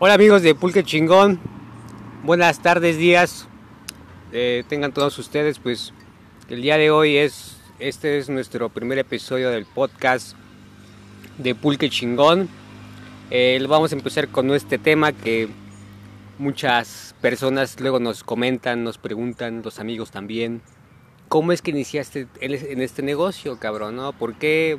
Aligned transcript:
Hola 0.00 0.14
amigos 0.14 0.42
de 0.42 0.56
Pulque 0.56 0.82
Chingón, 0.82 1.38
buenas 2.24 2.60
tardes, 2.60 2.96
días. 2.96 3.46
Eh, 4.32 4.64
tengan 4.68 4.92
todos 4.92 5.16
ustedes, 5.18 5.60
pues 5.60 5.92
el 6.48 6.62
día 6.62 6.76
de 6.78 6.90
hoy 6.90 7.16
es, 7.16 7.58
este 7.78 8.18
es 8.18 8.28
nuestro 8.28 8.70
primer 8.70 8.98
episodio 8.98 9.50
del 9.50 9.66
podcast 9.66 10.36
de 11.38 11.54
Pulque 11.54 11.88
Chingón. 11.88 12.48
Eh, 13.34 13.64
vamos 13.66 13.90
a 13.92 13.94
empezar 13.94 14.28
con 14.28 14.50
este 14.50 14.76
tema 14.76 15.12
que 15.12 15.48
muchas 16.36 17.14
personas 17.22 17.80
luego 17.80 17.98
nos 17.98 18.24
comentan, 18.24 18.84
nos 18.84 18.98
preguntan, 18.98 19.62
los 19.62 19.78
amigos 19.78 20.10
también. 20.10 20.60
¿Cómo 21.30 21.52
es 21.52 21.62
que 21.62 21.70
iniciaste 21.70 22.26
en 22.42 22.82
este 22.82 23.00
negocio, 23.00 23.58
cabrón? 23.58 23.96
¿no? 23.96 24.12
¿Por, 24.12 24.34
qué, 24.34 24.78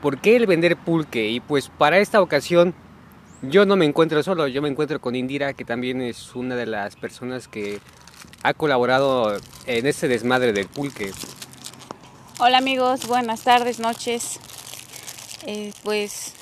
¿Por 0.00 0.20
qué 0.20 0.36
el 0.36 0.46
vender 0.46 0.76
pulque? 0.76 1.30
Y 1.30 1.40
pues 1.40 1.68
para 1.68 1.98
esta 1.98 2.22
ocasión 2.22 2.74
yo 3.42 3.66
no 3.66 3.74
me 3.74 3.86
encuentro 3.86 4.22
solo, 4.22 4.46
yo 4.46 4.62
me 4.62 4.68
encuentro 4.68 5.00
con 5.00 5.16
Indira, 5.16 5.52
que 5.52 5.64
también 5.64 6.00
es 6.00 6.36
una 6.36 6.54
de 6.54 6.66
las 6.66 6.94
personas 6.94 7.48
que 7.48 7.80
ha 8.44 8.54
colaborado 8.54 9.36
en 9.66 9.84
este 9.84 10.06
desmadre 10.06 10.52
del 10.52 10.68
pulque. 10.68 11.10
Hola 12.38 12.58
amigos, 12.58 13.08
buenas 13.08 13.42
tardes, 13.42 13.80
noches. 13.80 14.38
Eh, 15.44 15.72
pues, 15.82 16.37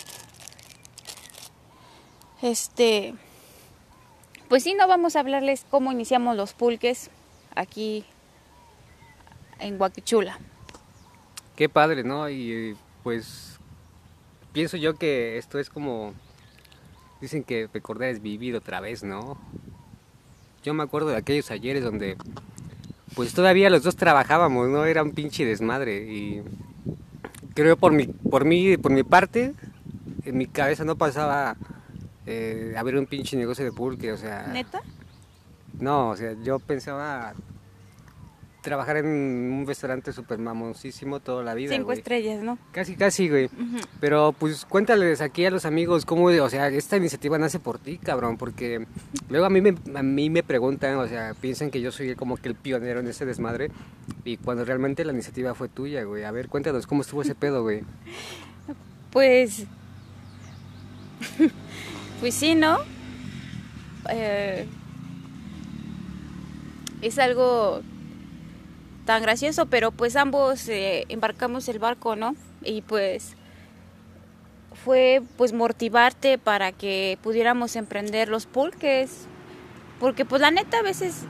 este, 2.42 3.14
pues 4.48 4.62
sí, 4.62 4.74
no 4.74 4.86
vamos 4.86 5.16
a 5.16 5.20
hablarles 5.20 5.64
cómo 5.70 5.92
iniciamos 5.92 6.36
los 6.36 6.52
pulques 6.52 7.10
aquí 7.54 8.04
en 9.58 9.80
Huaquichula. 9.80 10.38
Qué 11.56 11.68
padre, 11.68 12.04
¿no? 12.04 12.28
Y 12.28 12.76
pues 13.02 13.58
pienso 14.52 14.76
yo 14.76 14.94
que 14.94 15.38
esto 15.38 15.58
es 15.58 15.70
como 15.70 16.14
dicen 17.20 17.44
que 17.44 17.68
recordar 17.72 18.10
es 18.10 18.20
vivir 18.22 18.54
otra 18.54 18.80
vez, 18.80 19.02
¿no? 19.02 19.38
Yo 20.62 20.74
me 20.74 20.82
acuerdo 20.82 21.08
de 21.08 21.16
aquellos 21.16 21.50
ayeres 21.50 21.82
donde 21.82 22.16
pues 23.14 23.32
todavía 23.32 23.70
los 23.70 23.82
dos 23.82 23.96
trabajábamos, 23.96 24.68
¿no? 24.68 24.84
Era 24.84 25.02
un 25.02 25.12
pinche 25.12 25.44
desmadre 25.44 26.12
y 26.12 26.42
creo 27.54 27.76
por 27.76 27.92
mi 27.92 28.06
por 28.06 28.44
mí 28.44 28.76
por 28.76 28.92
mi 28.92 29.02
parte 29.02 29.54
en 30.24 30.36
mi 30.36 30.46
cabeza 30.46 30.84
no 30.84 30.96
pasaba 30.96 31.56
eh, 32.26 32.74
abrir 32.76 32.98
un 32.98 33.06
pinche 33.06 33.36
negocio 33.36 33.64
de 33.64 33.72
pulque, 33.72 34.12
o 34.12 34.16
sea, 34.16 34.48
¿Neta? 34.52 34.82
No, 35.78 36.10
o 36.10 36.16
sea, 36.16 36.34
yo 36.42 36.58
pensaba 36.58 37.34
trabajar 38.66 38.96
en 38.96 39.06
un 39.06 39.64
restaurante 39.64 40.12
súper 40.12 40.40
mamoncísimo 40.40 41.20
toda 41.20 41.44
la 41.44 41.54
vida. 41.54 41.72
Cinco 41.72 41.92
estrellas, 41.92 42.42
¿no? 42.42 42.58
Casi, 42.72 42.96
casi, 42.96 43.28
güey. 43.28 43.48
Pero 44.00 44.34
pues 44.36 44.64
cuéntales 44.64 45.20
aquí 45.20 45.44
a 45.44 45.52
los 45.52 45.64
amigos 45.64 46.04
cómo, 46.04 46.24
o 46.24 46.50
sea, 46.50 46.66
esta 46.68 46.96
iniciativa 46.96 47.38
nace 47.38 47.60
por 47.60 47.78
ti, 47.78 47.98
cabrón, 47.98 48.36
porque 48.36 48.84
luego 49.28 49.46
a 49.46 49.50
mí 49.50 49.60
me, 49.60 49.76
a 49.94 50.02
mí 50.02 50.30
me 50.30 50.42
preguntan, 50.42 50.96
o 50.96 51.06
sea, 51.06 51.34
piensan 51.40 51.70
que 51.70 51.80
yo 51.80 51.92
soy 51.92 52.16
como 52.16 52.38
que 52.38 52.48
el 52.48 52.56
pionero 52.56 52.98
en 52.98 53.06
ese 53.06 53.24
desmadre 53.24 53.70
y 54.24 54.36
cuando 54.36 54.64
realmente 54.64 55.04
la 55.04 55.12
iniciativa 55.12 55.54
fue 55.54 55.68
tuya, 55.68 56.02
güey. 56.02 56.24
A 56.24 56.32
ver, 56.32 56.48
cuéntanos 56.48 56.88
cómo 56.88 57.02
estuvo 57.02 57.22
ese 57.22 57.36
pedo, 57.36 57.62
güey. 57.62 57.82
Pues, 59.12 59.64
pues 62.20 62.34
sí, 62.34 62.54
¿no? 62.54 62.78
Eh, 64.10 64.66
es 67.02 67.18
algo 67.18 67.82
tan 69.04 69.22
gracioso, 69.22 69.66
pero 69.66 69.92
pues 69.92 70.16
ambos 70.16 70.68
eh, 70.68 71.04
embarcamos 71.08 71.68
el 71.68 71.78
barco, 71.78 72.16
¿no? 72.16 72.34
Y 72.62 72.82
pues 72.82 73.36
fue 74.84 75.22
pues 75.36 75.52
motivarte 75.52 76.38
para 76.38 76.72
que 76.72 77.18
pudiéramos 77.22 77.76
emprender 77.76 78.28
los 78.28 78.46
pulques, 78.46 79.26
porque 80.00 80.24
pues 80.24 80.42
la 80.42 80.50
neta 80.50 80.78
a 80.78 80.82
veces 80.82 81.22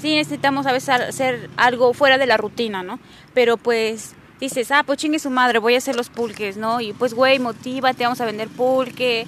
sí 0.00 0.14
necesitamos 0.14 0.66
a 0.66 0.72
veces 0.72 0.88
hacer 0.88 1.50
algo 1.56 1.92
fuera 1.92 2.18
de 2.18 2.26
la 2.26 2.36
rutina, 2.36 2.82
¿no? 2.82 2.98
Pero 3.34 3.56
pues 3.56 4.14
dices, 4.40 4.70
ah, 4.70 4.82
pues 4.84 4.98
chingue 4.98 5.18
su 5.18 5.30
madre, 5.30 5.58
voy 5.58 5.74
a 5.74 5.78
hacer 5.78 5.94
los 5.94 6.08
pulques, 6.08 6.56
¿no? 6.56 6.80
Y 6.80 6.92
pues, 6.92 7.14
güey, 7.14 7.38
motívate, 7.38 8.04
vamos 8.04 8.20
a 8.20 8.24
vender 8.24 8.48
pulque, 8.48 9.26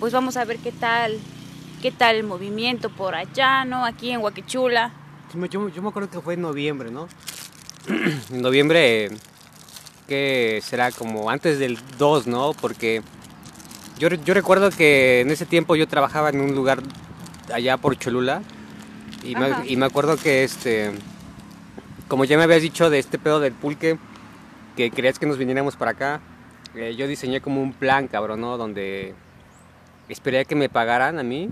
pues 0.00 0.12
vamos 0.12 0.36
a 0.36 0.44
ver 0.44 0.58
qué 0.58 0.72
tal, 0.72 1.18
qué 1.82 1.90
tal 1.90 2.16
el 2.16 2.24
movimiento 2.24 2.90
por 2.90 3.14
allá, 3.14 3.64
¿no? 3.64 3.84
Aquí 3.84 4.10
en 4.10 4.20
Huaquichula. 4.20 4.92
Yo, 5.50 5.68
yo, 5.68 5.82
me 5.82 5.88
acuerdo 5.88 6.10
que 6.10 6.20
fue 6.20 6.34
en 6.34 6.42
noviembre, 6.42 6.90
¿no? 6.90 7.08
en 7.88 8.42
noviembre, 8.42 9.10
que 10.08 10.60
será 10.62 10.90
como 10.92 11.30
antes 11.30 11.58
del 11.58 11.78
2, 11.98 12.26
¿no? 12.26 12.52
Porque 12.60 13.02
yo, 13.98 14.08
yo 14.08 14.34
recuerdo 14.34 14.70
que 14.70 15.20
en 15.20 15.30
ese 15.30 15.46
tiempo 15.46 15.76
yo 15.76 15.88
trabajaba 15.88 16.30
en 16.30 16.40
un 16.40 16.54
lugar 16.54 16.82
allá 17.52 17.76
por 17.76 17.96
Cholula 17.98 18.42
y 19.24 19.34
me, 19.34 19.48
y 19.66 19.76
me, 19.76 19.86
acuerdo 19.86 20.16
que 20.16 20.44
este, 20.44 20.92
como 22.08 22.24
ya 22.24 22.36
me 22.36 22.44
habías 22.44 22.62
dicho 22.62 22.90
de 22.90 22.98
este 22.98 23.18
pedo 23.18 23.40
del 23.40 23.52
pulque, 23.52 23.98
que 24.76 24.90
querías 24.90 25.18
que 25.18 25.26
nos 25.26 25.38
viniéramos 25.38 25.76
para 25.76 25.92
acá, 25.92 26.20
eh, 26.74 26.94
yo 26.96 27.08
diseñé 27.08 27.40
como 27.40 27.62
un 27.62 27.72
plan, 27.72 28.06
cabrón, 28.06 28.42
¿no? 28.42 28.58
Donde 28.58 29.14
esperé 30.08 30.44
que 30.44 30.54
me 30.54 30.68
pagaran 30.68 31.18
a 31.18 31.22
mí 31.22 31.50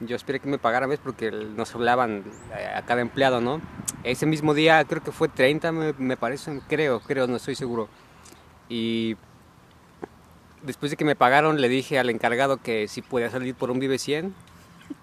yo 0.00 0.16
esperé 0.16 0.40
que 0.40 0.48
me 0.48 0.58
pagaran, 0.58 0.90
¿ves? 0.90 1.00
Porque 1.02 1.30
nos 1.30 1.74
hablaban 1.74 2.24
eh, 2.56 2.66
a 2.66 2.82
cada 2.82 3.00
empleado, 3.00 3.40
¿no? 3.40 3.60
Ese 4.04 4.26
mismo 4.26 4.52
día, 4.52 4.84
creo 4.84 5.02
que 5.02 5.12
fue 5.12 5.28
30, 5.28 5.72
me, 5.72 5.92
me 5.94 6.16
parece, 6.16 6.60
creo, 6.68 7.00
creo, 7.00 7.26
no 7.26 7.36
estoy 7.36 7.54
seguro. 7.54 7.88
Y 8.68 9.16
después 10.62 10.90
de 10.90 10.96
que 10.96 11.04
me 11.04 11.16
pagaron, 11.16 11.60
le 11.60 11.68
dije 11.68 11.98
al 11.98 12.10
encargado 12.10 12.58
que 12.58 12.88
si 12.88 13.00
podía 13.00 13.30
salir 13.30 13.54
por 13.54 13.70
un 13.70 13.78
Vive 13.78 13.98
100. 13.98 14.34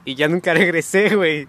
Y 0.05 0.15
ya 0.15 0.27
nunca 0.27 0.53
regresé, 0.53 1.15
güey. 1.15 1.47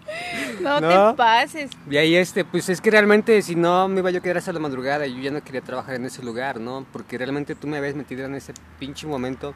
No, 0.61 0.81
te 0.81 1.17
pases. 1.17 1.71
Y 1.91 1.97
ahí 1.99 2.17
este, 2.17 2.45
pues 2.45 2.69
es 2.69 2.81
que 2.81 2.91
realmente 2.91 3.43
si 3.43 3.55
no 3.55 3.89
me 3.89 4.01
iba 4.01 4.11
yo 4.11 4.21
a 4.21 4.23
quedar 4.23 4.39
hasta 4.39 4.53
la 4.53 4.59
madrugada 4.59 5.07
y 5.07 5.17
yo 5.17 5.21
ya 5.21 5.31
no 5.31 5.45
quería 5.45 5.61
trabajar 5.61 5.97
en 5.97 6.07
ese 6.07 6.23
lugar, 6.23 6.61
¿no? 6.61 6.87
Porque 6.93 7.19
realmente 7.19 7.55
tú 7.55 7.67
me 7.67 7.77
habías 7.77 7.95
metido 7.95 8.25
en 8.25 8.35
ese 8.35 8.55
pinche 8.79 9.07
momento 9.07 9.55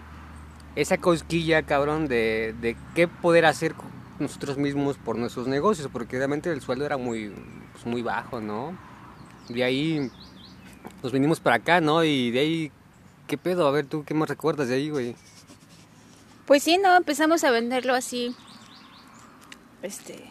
esa 0.80 0.96
cosquilla, 0.98 1.64
cabrón, 1.64 2.06
de, 2.06 2.54
de 2.60 2.76
qué 2.94 3.08
poder 3.08 3.46
hacer 3.46 3.74
nosotros 4.20 4.58
mismos 4.58 4.96
por 4.96 5.18
nuestros 5.18 5.48
negocios, 5.48 5.88
porque 5.92 6.16
realmente 6.18 6.52
el 6.52 6.60
sueldo 6.60 6.86
era 6.86 6.96
muy, 6.96 7.32
pues, 7.72 7.84
muy 7.84 8.00
bajo, 8.00 8.40
¿no? 8.40 8.78
De 9.48 9.64
ahí 9.64 10.08
nos 11.02 11.10
vinimos 11.10 11.40
para 11.40 11.56
acá, 11.56 11.80
¿no? 11.80 12.04
Y 12.04 12.30
de 12.30 12.38
ahí, 12.38 12.72
¿qué 13.26 13.36
pedo? 13.36 13.66
A 13.66 13.72
ver, 13.72 13.86
¿tú 13.86 14.04
qué 14.04 14.14
más 14.14 14.28
recuerdas 14.28 14.68
de 14.68 14.76
ahí, 14.76 14.88
güey? 14.88 15.16
Pues 16.46 16.62
sí, 16.62 16.78
¿no? 16.78 16.96
Empezamos 16.96 17.42
a 17.42 17.50
venderlo 17.50 17.94
así, 17.94 18.36
este, 19.82 20.30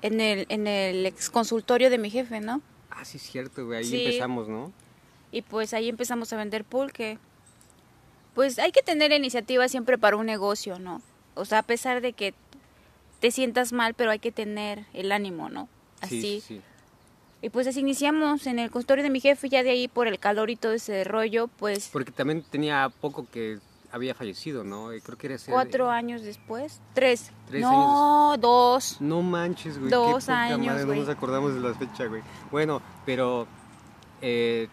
en 0.00 0.20
el, 0.20 0.46
en 0.48 0.68
el 0.68 1.06
ex 1.06 1.28
consultorio 1.28 1.90
de 1.90 1.98
mi 1.98 2.08
jefe, 2.08 2.40
¿no? 2.40 2.62
Ah, 2.88 3.04
sí, 3.04 3.16
es 3.16 3.24
cierto, 3.24 3.66
güey, 3.66 3.80
ahí 3.80 4.04
empezamos, 4.06 4.48
¿no? 4.48 4.72
Y 5.32 5.42
pues 5.42 5.74
ahí 5.74 5.88
empezamos 5.88 6.32
a 6.32 6.36
vender 6.36 6.64
pulque 6.64 7.18
pues 8.34 8.58
hay 8.58 8.72
que 8.72 8.82
tener 8.82 9.12
iniciativa 9.12 9.68
siempre 9.68 9.98
para 9.98 10.16
un 10.16 10.26
negocio, 10.26 10.78
¿no? 10.78 11.02
O 11.34 11.44
sea, 11.44 11.60
a 11.60 11.62
pesar 11.62 12.00
de 12.00 12.12
que 12.12 12.34
te 13.20 13.30
sientas 13.30 13.72
mal, 13.72 13.94
pero 13.94 14.10
hay 14.10 14.18
que 14.18 14.32
tener 14.32 14.84
el 14.92 15.12
ánimo, 15.12 15.48
¿no? 15.48 15.68
Así. 16.00 16.20
Sí, 16.20 16.40
sí. 16.40 16.60
Y 17.44 17.50
pues 17.50 17.66
así 17.66 17.80
iniciamos 17.80 18.46
en 18.46 18.58
el 18.58 18.70
consultorio 18.70 19.04
de 19.04 19.10
mi 19.10 19.20
jefe, 19.20 19.50
ya 19.50 19.62
de 19.62 19.70
ahí 19.70 19.86
por 19.86 20.08
el 20.08 20.18
calor 20.18 20.48
y 20.48 20.56
todo 20.56 20.72
ese 20.72 21.04
rollo, 21.04 21.48
pues... 21.48 21.90
Porque 21.92 22.10
también 22.10 22.42
tenía 22.42 22.90
poco 23.02 23.26
que 23.30 23.58
había 23.92 24.14
fallecido, 24.14 24.64
¿no? 24.64 24.88
Creo 25.02 25.18
que 25.18 25.26
era... 25.26 25.36
Cuatro 25.46 25.90
años 25.90 26.22
después, 26.22 26.80
tres. 26.94 27.32
¿Tres 27.48 27.60
no, 27.60 28.36
dos. 28.38 28.96
No 29.00 29.20
manches, 29.20 29.78
güey. 29.78 29.90
Dos 29.90 30.30
años, 30.30 30.86
No 30.86 30.94
nos 30.94 31.08
acordamos 31.10 31.54
de 31.54 31.60
la 31.60 31.74
fecha, 31.74 32.06
güey. 32.06 32.22
Bueno, 32.50 32.80
pero... 33.04 33.46
Eh, 34.22 34.68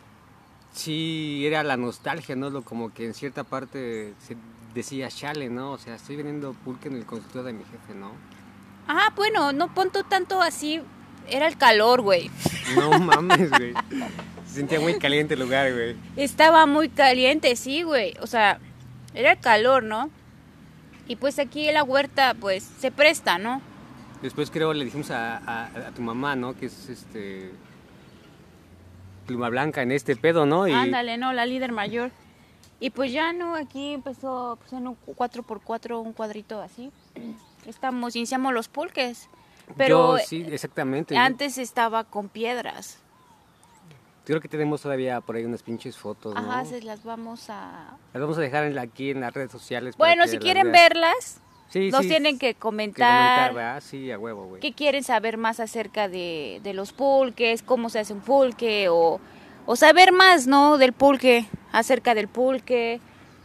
sí 0.73 1.45
era 1.45 1.63
la 1.63 1.77
nostalgia, 1.77 2.35
¿no? 2.35 2.49
Lo, 2.49 2.63
como 2.63 2.93
que 2.93 3.05
en 3.05 3.13
cierta 3.13 3.43
parte 3.43 4.13
se 4.25 4.37
decía 4.73 5.09
chale, 5.09 5.49
¿no? 5.49 5.71
O 5.71 5.77
sea, 5.77 5.95
estoy 5.95 6.15
vendiendo 6.15 6.53
pulque 6.53 6.87
en 6.87 6.95
el 6.95 7.05
consultorio 7.05 7.43
de 7.43 7.53
mi 7.53 7.63
jefe, 7.63 7.93
¿no? 7.93 8.11
Ah, 8.87 9.11
bueno, 9.15 9.51
no 9.51 9.73
ponto 9.73 10.03
tanto 10.03 10.41
así, 10.41 10.81
era 11.29 11.47
el 11.47 11.57
calor, 11.57 12.01
güey. 12.01 12.31
No 12.75 12.99
mames, 12.99 13.49
güey. 13.49 13.73
Se 14.47 14.55
sentía 14.55 14.79
muy 14.79 14.97
caliente 14.97 15.35
el 15.35 15.41
lugar, 15.41 15.71
güey. 15.73 15.95
Estaba 16.15 16.65
muy 16.65 16.89
caliente, 16.89 17.55
sí, 17.55 17.83
güey. 17.83 18.13
O 18.21 18.27
sea, 18.27 18.59
era 19.13 19.33
el 19.33 19.39
calor, 19.39 19.83
¿no? 19.83 20.09
Y 21.07 21.17
pues 21.17 21.39
aquí 21.39 21.67
en 21.67 21.73
la 21.73 21.83
huerta, 21.83 22.35
pues, 22.39 22.63
se 22.79 22.91
presta, 22.91 23.37
¿no? 23.37 23.61
Después 24.21 24.51
creo 24.51 24.73
le 24.73 24.85
dijimos 24.85 25.09
a, 25.11 25.65
a 25.65 25.91
tu 25.91 26.01
mamá, 26.01 26.35
¿no? 26.35 26.55
Que 26.55 26.67
es 26.67 26.89
este 26.89 27.51
pluma 29.31 29.49
blanca 29.49 29.81
en 29.81 29.91
este 29.91 30.15
pedo, 30.15 30.45
¿no? 30.45 30.67
Y... 30.67 30.73
Ándale, 30.73 31.17
no, 31.17 31.33
la 31.33 31.45
líder 31.45 31.71
mayor. 31.71 32.11
Y 32.79 32.89
pues 32.89 33.11
ya 33.11 33.31
no, 33.31 33.55
aquí 33.55 33.93
empezó 33.93 34.57
pues, 34.59 34.73
en 34.73 34.87
un 34.87 34.97
4x4, 35.05 36.01
un 36.01 36.13
cuadrito 36.13 36.61
así. 36.61 36.91
Estamos, 37.65 38.15
iniciamos 38.15 38.53
los 38.53 38.67
pulques. 38.67 39.29
Pero 39.77 40.17
Yo, 40.17 40.23
sí, 40.25 40.45
exactamente. 40.49 41.15
Antes 41.15 41.57
estaba 41.57 42.03
con 42.03 42.27
piedras. 42.27 42.97
Creo 44.25 44.41
que 44.41 44.47
tenemos 44.47 44.81
todavía 44.81 45.21
por 45.21 45.35
ahí 45.35 45.45
unas 45.45 45.63
pinches 45.63 45.97
fotos, 45.97 46.33
¿no? 46.33 46.39
Ajá, 46.39 46.65
se 46.65 46.81
las 46.81 47.03
vamos 47.03 47.49
a... 47.49 47.97
Las 48.13 48.21
vamos 48.21 48.37
a 48.37 48.41
dejar 48.41 48.65
en 48.65 48.75
la- 48.75 48.81
aquí 48.81 49.11
en 49.11 49.21
las 49.21 49.33
redes 49.33 49.51
sociales. 49.51 49.95
Bueno, 49.97 50.27
si 50.27 50.37
quieren 50.37 50.71
vean. 50.71 50.89
verlas, 50.89 51.41
Sí, 51.71 51.89
nos 51.89 52.01
sí, 52.01 52.09
tienen 52.09 52.37
que 52.37 52.53
que 52.53 52.59
comentar, 52.59 53.49
comentar, 53.49 53.53
¿verdad? 53.53 53.83
Sí, 53.85 54.11
a 54.11 54.19
huevo, 54.19 54.45
güey. 54.45 54.59
qué 54.61 54.73
quieren 54.73 55.03
saber 55.03 55.37
más 55.37 55.59
acerca 55.59 56.09
de, 56.09 56.59
de 56.63 56.73
los 56.73 56.91
pulques, 56.91 57.63
cómo 57.63 57.89
se 57.89 57.99
hace 57.99 58.13
un 58.13 58.19
pulque, 58.21 58.89
o, 58.89 59.19
o 59.65 59.75
saber 59.75 60.11
más, 60.11 60.47
¿no? 60.47 60.77
Del 60.77 60.91
pulque, 60.93 61.45
acerca 61.71 62.13
del 62.13 62.27
pulque. 62.27 62.99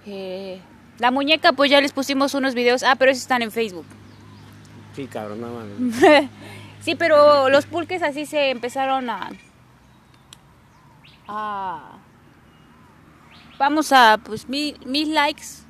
eh, 0.06 0.60
la 0.98 1.10
muñeca, 1.10 1.52
pues 1.52 1.70
ya 1.70 1.80
les 1.80 1.92
pusimos 1.92 2.34
unos 2.34 2.54
videos. 2.54 2.82
Ah, 2.82 2.96
pero 2.96 3.10
esos 3.10 3.22
están 3.22 3.42
en 3.42 3.50
Facebook. 3.52 3.84
Sí, 4.94 5.06
cabrón, 5.06 5.40
no 5.40 5.48
mames. 5.48 6.28
Sí, 6.80 6.94
pero 6.94 7.48
los 7.50 7.66
pulques 7.66 8.02
así 8.02 8.26
se 8.26 8.50
empezaron 8.50 9.10
a... 9.10 9.30
a 11.28 11.98
vamos 13.58 13.92
a, 13.92 14.18
pues, 14.24 14.48
mil, 14.48 14.78
mil 14.86 15.12
likes 15.12 15.65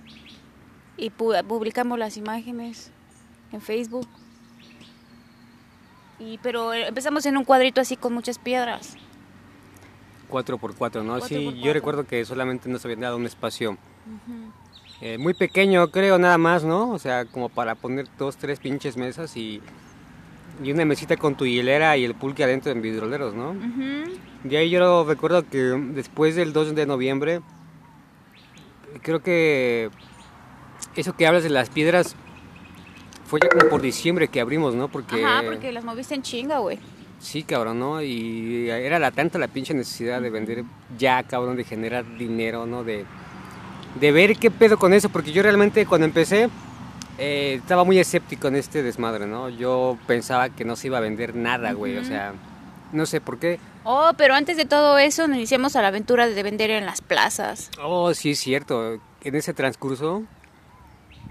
y 0.96 1.10
pu- 1.10 1.42
publicamos 1.46 1.98
las 1.98 2.16
imágenes 2.16 2.90
en 3.52 3.60
Facebook. 3.60 4.06
Y, 6.18 6.38
pero 6.38 6.72
eh, 6.72 6.86
empezamos 6.88 7.26
en 7.26 7.36
un 7.36 7.44
cuadrito 7.44 7.80
así 7.80 7.96
con 7.96 8.12
muchas 8.14 8.38
piedras. 8.38 8.96
4x4, 10.30 11.02
¿no? 11.04 11.18
Cuatro 11.18 11.28
sí, 11.28 11.34
por 11.44 11.54
yo 11.54 11.60
cuatro. 11.60 11.72
recuerdo 11.72 12.04
que 12.06 12.24
solamente 12.24 12.68
nos 12.68 12.84
habían 12.84 13.00
dado 13.00 13.16
un 13.16 13.26
espacio 13.26 13.76
eh, 15.00 15.18
muy 15.18 15.34
pequeño, 15.34 15.88
creo, 15.90 16.18
nada 16.18 16.38
más, 16.38 16.64
¿no? 16.64 16.90
O 16.90 16.98
sea, 16.98 17.26
como 17.26 17.48
para 17.48 17.74
poner 17.74 18.06
dos, 18.18 18.36
tres 18.36 18.58
pinches 18.58 18.96
mesas 18.96 19.36
y, 19.36 19.60
y 20.64 20.72
una 20.72 20.84
mesita 20.84 21.16
con 21.16 21.36
tu 21.36 21.46
hielera 21.46 21.96
y 21.96 22.04
el 22.04 22.14
pulque 22.14 22.42
adentro 22.42 22.72
en 22.72 22.82
vidroleros, 22.82 23.34
¿no? 23.34 23.50
Ujú. 23.50 24.18
De 24.42 24.56
ahí 24.56 24.70
yo 24.70 25.04
recuerdo 25.04 25.46
que 25.48 25.58
después 25.58 26.34
del 26.34 26.52
2 26.52 26.74
de 26.74 26.86
noviembre, 26.86 27.40
creo 29.02 29.22
que 29.22 29.90
eso 30.94 31.14
que 31.16 31.26
hablas 31.26 31.42
de 31.42 31.50
las 31.50 31.68
piedras 31.70 32.16
fue 33.26 33.40
ya 33.42 33.48
como 33.48 33.68
por 33.68 33.82
diciembre 33.82 34.28
que 34.28 34.40
abrimos, 34.40 34.74
¿no? 34.74 34.88
Porque, 34.88 35.24
Ajá, 35.24 35.42
porque 35.44 35.72
las 35.72 35.84
moviste 35.84 36.14
en 36.14 36.22
chinga, 36.22 36.58
güey. 36.58 36.78
sí, 37.18 37.42
cabrón, 37.42 37.78
¿no? 37.80 38.02
Y 38.02 38.68
era 38.70 38.98
la 38.98 39.10
tanta 39.10 39.38
la 39.38 39.48
pinche 39.48 39.74
necesidad 39.74 40.20
de 40.20 40.30
vender 40.30 40.64
ya, 40.98 41.22
cabrón, 41.24 41.56
de 41.56 41.64
generar 41.64 42.04
dinero, 42.16 42.66
¿no? 42.66 42.84
De, 42.84 43.04
de 44.00 44.12
ver 44.12 44.36
qué 44.36 44.50
pedo 44.50 44.78
con 44.78 44.92
eso, 44.92 45.08
porque 45.08 45.32
yo 45.32 45.42
realmente 45.42 45.86
cuando 45.86 46.04
empecé 46.06 46.48
eh, 47.18 47.54
estaba 47.60 47.82
muy 47.84 47.98
escéptico 47.98 48.48
en 48.48 48.56
este 48.56 48.82
desmadre, 48.82 49.26
¿no? 49.26 49.48
Yo 49.48 49.98
pensaba 50.06 50.50
que 50.50 50.64
no 50.64 50.76
se 50.76 50.86
iba 50.88 50.98
a 50.98 51.00
vender 51.00 51.34
nada, 51.34 51.72
güey, 51.72 51.96
o 51.96 52.04
sea, 52.04 52.32
no 52.92 53.06
sé 53.06 53.20
por 53.20 53.38
qué. 53.38 53.58
Oh, 53.84 54.10
pero 54.16 54.34
antes 54.34 54.56
de 54.56 54.66
todo 54.66 54.98
eso 54.98 55.26
nos 55.26 55.36
iniciamos 55.38 55.76
a 55.76 55.82
la 55.82 55.88
aventura 55.88 56.28
de 56.28 56.42
vender 56.42 56.70
en 56.70 56.86
las 56.86 57.00
plazas. 57.00 57.70
Oh, 57.82 58.12
sí, 58.14 58.32
es 58.32 58.38
cierto. 58.38 58.98
En 59.22 59.34
ese 59.34 59.54
transcurso, 59.54 60.22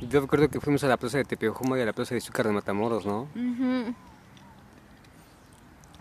yo 0.01 0.21
recuerdo 0.21 0.49
que 0.49 0.59
fuimos 0.59 0.83
a 0.83 0.87
la 0.87 0.97
plaza 0.97 1.17
de 1.17 1.25
Tepeojoma 1.25 1.77
y 1.77 1.81
a 1.81 1.85
la 1.85 1.93
plaza 1.93 2.15
de 2.15 2.19
Azúcar 2.19 2.47
de 2.47 2.53
Matamoros, 2.53 3.05
¿no? 3.05 3.27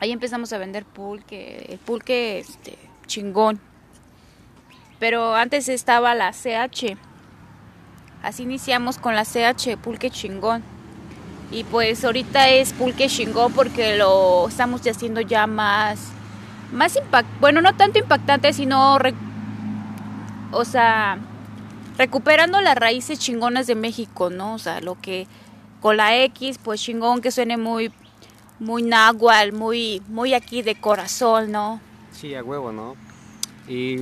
Ahí 0.00 0.12
empezamos 0.12 0.52
a 0.52 0.58
vender 0.58 0.85
pulque, 0.85 1.67
el 1.69 1.79
pulque 1.79 2.38
este, 2.38 2.76
chingón. 3.06 3.61
Pero 4.99 5.35
antes 5.35 5.69
estaba 5.69 6.14
la 6.14 6.32
CH. 6.32 6.96
Así 8.23 8.43
iniciamos 8.43 8.99
con 8.99 9.14
la 9.14 9.25
CH, 9.25 9.76
pulque 9.76 10.11
chingón. 10.11 10.62
Y 11.50 11.64
pues 11.64 12.05
ahorita 12.05 12.49
es 12.49 12.73
pulque 12.73 13.06
chingón 13.06 13.52
porque 13.52 13.97
lo 13.97 14.49
estamos 14.49 14.81
haciendo 14.87 15.20
ya 15.20 15.47
más, 15.47 16.08
más 16.73 16.97
impact, 16.97 17.29
bueno, 17.40 17.61
no 17.61 17.76
tanto 17.76 17.99
impactante, 17.99 18.52
sino, 18.52 18.99
o 20.50 20.64
sea, 20.64 21.19
recuperando 21.96 22.61
las 22.61 22.76
raíces 22.76 23.19
chingonas 23.19 23.67
de 23.67 23.75
México, 23.75 24.31
¿no? 24.31 24.55
O 24.55 24.58
sea, 24.58 24.81
lo 24.81 25.00
que 25.00 25.26
con 25.81 25.96
la 25.96 26.17
X, 26.25 26.58
pues 26.62 26.81
chingón, 26.81 27.20
que 27.20 27.31
suene 27.31 27.56
muy, 27.56 27.93
muy 28.58 28.82
náhuatl, 28.82 29.55
muy, 29.55 30.02
muy 30.08 30.35
aquí 30.35 30.62
de 30.62 30.75
corazón, 30.75 31.52
¿no? 31.52 31.81
Sí, 32.12 32.35
a 32.35 32.43
huevo, 32.43 32.73
¿no? 32.73 32.96
Y 33.69 33.96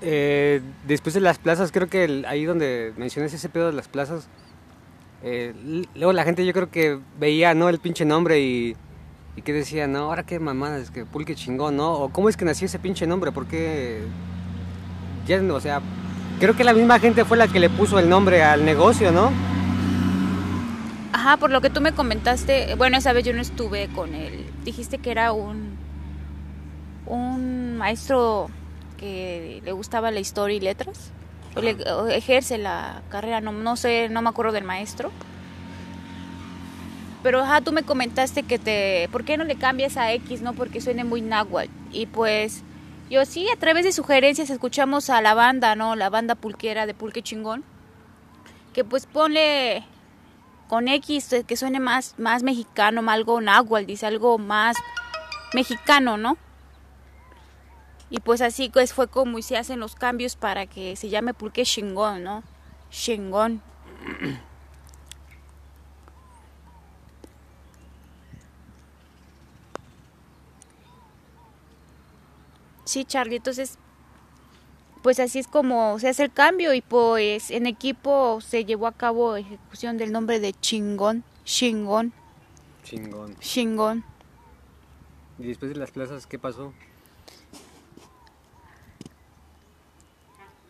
eh, 0.00 0.60
después 0.86 1.14
de 1.14 1.20
las 1.20 1.38
plazas, 1.38 1.72
creo 1.72 1.88
que 1.88 2.24
ahí 2.28 2.44
donde 2.44 2.92
mencionas 2.96 3.32
ese 3.32 3.48
pedo 3.48 3.66
de 3.66 3.72
las 3.72 3.88
plazas, 3.88 4.28
eh, 5.22 5.54
luego 5.94 6.12
la 6.12 6.24
gente 6.24 6.44
yo 6.44 6.52
creo 6.52 6.70
que 6.70 6.98
veía, 7.18 7.54
¿no? 7.54 7.68
El 7.68 7.78
pinche 7.78 8.04
nombre 8.04 8.40
y, 8.40 8.76
que 9.42 9.52
decía, 9.52 9.86
no, 9.86 9.98
ahora 10.00 10.22
qué 10.24 10.38
mamadas, 10.38 10.90
que 10.90 11.04
pulque 11.04 11.34
chingón, 11.34 11.76
¿no? 11.76 11.92
O 11.94 12.10
cómo 12.10 12.28
es 12.28 12.36
que 12.36 12.44
nació 12.44 12.66
ese 12.66 12.78
pinche 12.78 13.06
nombre, 13.06 13.32
porque 13.32 14.02
ya, 15.26 15.40
o 15.42 15.60
sea, 15.60 15.80
creo 16.38 16.56
que 16.56 16.64
la 16.64 16.72
misma 16.74 16.98
gente 16.98 17.24
fue 17.24 17.36
la 17.36 17.48
que 17.48 17.60
le 17.60 17.70
puso 17.70 17.98
el 17.98 18.08
nombre 18.08 18.42
al 18.42 18.64
negocio, 18.64 19.12
¿no? 19.12 19.30
Ajá, 21.12 21.36
por 21.36 21.50
lo 21.50 21.60
que 21.60 21.70
tú 21.70 21.80
me 21.80 21.92
comentaste, 21.92 22.74
bueno, 22.76 22.96
esa 22.96 23.12
vez 23.12 23.24
yo 23.24 23.32
no 23.32 23.40
estuve 23.40 23.88
con 23.88 24.14
él. 24.14 24.46
Dijiste 24.64 24.98
que 24.98 25.10
era 25.10 25.32
un 25.32 25.74
un 27.06 27.76
maestro 27.76 28.48
que 28.96 29.60
le 29.64 29.72
gustaba 29.72 30.10
la 30.10 30.20
historia 30.20 30.56
y 30.56 30.60
letras. 30.60 31.10
O 31.54 31.60
le- 31.60 31.76
o 31.92 32.08
ejerce 32.08 32.56
la 32.58 33.02
carrera, 33.10 33.40
no, 33.42 33.52
no 33.52 33.76
sé, 33.76 34.08
no 34.08 34.22
me 34.22 34.30
acuerdo 34.30 34.52
del 34.52 34.64
maestro. 34.64 35.10
Pero 37.22 37.40
ajá, 37.42 37.60
tú 37.60 37.72
me 37.72 37.82
comentaste 37.82 38.42
que 38.42 38.58
te, 38.58 39.08
¿por 39.12 39.24
qué 39.24 39.36
no 39.36 39.44
le 39.44 39.56
cambias 39.56 39.96
a 39.96 40.12
X, 40.14 40.42
no? 40.42 40.52
Porque 40.54 40.80
suene 40.80 41.04
muy 41.04 41.20
náhuatl. 41.22 41.70
Y 41.92 42.06
pues 42.06 42.62
yo 43.14 43.24
sí, 43.24 43.48
a 43.48 43.56
través 43.56 43.84
de 43.84 43.92
sugerencias 43.92 44.50
escuchamos 44.50 45.08
a 45.08 45.22
la 45.22 45.34
banda, 45.34 45.76
¿no? 45.76 45.94
La 45.94 46.10
banda 46.10 46.34
pulquera 46.34 46.84
de 46.84 46.94
Pulque 46.94 47.22
Chingón. 47.22 47.62
Que 48.72 48.82
pues 48.82 49.06
ponle 49.06 49.84
con 50.68 50.88
X 50.88 51.32
eh, 51.32 51.44
que 51.44 51.56
suene 51.56 51.78
más, 51.78 52.18
más 52.18 52.42
mexicano, 52.42 53.02
más 53.02 53.14
algo 53.14 53.40
náhuatl, 53.40 53.86
dice 53.86 54.06
algo 54.06 54.38
más 54.38 54.76
mexicano, 55.52 56.16
¿no? 56.16 56.36
Y 58.10 58.18
pues 58.18 58.40
así 58.40 58.68
pues 58.68 58.92
fue 58.92 59.06
como 59.06 59.40
se 59.42 59.56
hacen 59.56 59.78
los 59.78 59.94
cambios 59.94 60.34
para 60.34 60.66
que 60.66 60.96
se 60.96 61.08
llame 61.08 61.34
pulque 61.34 61.62
chingón, 61.62 62.24
¿no? 62.24 62.42
Chingón. 62.90 63.62
Sí, 72.94 73.04
Charlie, 73.04 73.38
entonces 73.38 73.76
pues 75.02 75.18
así 75.18 75.40
es 75.40 75.48
como 75.48 75.98
se 75.98 76.08
hace 76.08 76.22
el 76.22 76.32
cambio 76.32 76.72
y 76.74 76.80
pues 76.80 77.50
en 77.50 77.66
equipo 77.66 78.40
se 78.40 78.64
llevó 78.64 78.86
a 78.86 78.92
cabo 78.92 79.34
ejecución 79.34 79.98
del 79.98 80.12
nombre 80.12 80.38
de 80.38 80.52
chingón, 80.52 81.24
chingón, 81.44 82.12
Chingón. 82.84 83.36
chingón. 83.40 84.04
Y 85.40 85.48
después 85.48 85.72
de 85.72 85.76
las 85.76 85.90
plazas, 85.90 86.28
¿qué 86.28 86.38
pasó? 86.38 86.72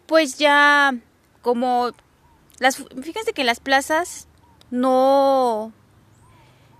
Pues 0.06 0.38
ya 0.38 0.94
como 1.42 1.90
las 2.58 2.78
fíjense 3.02 3.34
que 3.34 3.44
las 3.44 3.60
plazas 3.60 4.28
no 4.70 5.74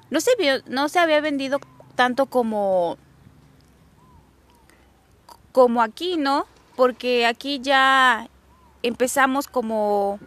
no 0.09 0.21
se 0.21 0.31
vio, 0.39 0.63
no 0.69 0.89
se 0.89 1.01
había 1.01 1.21
vendido 1.21 1.61
tanto 1.97 2.25
como 2.25 2.97
como 5.55 5.83
aquí, 5.83 6.17
¿no? 6.17 6.47
Porque 6.75 7.27
aquí 7.27 7.61
ya 7.61 8.29
empezamos 8.83 9.47
como 9.47 10.19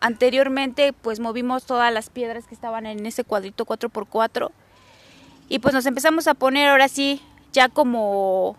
anteriormente, 0.00 0.92
pues 0.92 1.18
movimos 1.18 1.66
todas 1.66 1.92
las 1.92 2.10
piedras 2.10 2.46
que 2.46 2.54
estaban 2.54 2.86
en 2.86 3.04
ese 3.04 3.24
cuadrito 3.24 3.66
4x4 3.66 4.52
y 5.48 5.58
pues 5.58 5.74
nos 5.74 5.84
empezamos 5.84 6.28
a 6.28 6.34
poner 6.34 6.68
ahora 6.68 6.86
sí 6.86 7.20
ya 7.52 7.68
como 7.68 8.56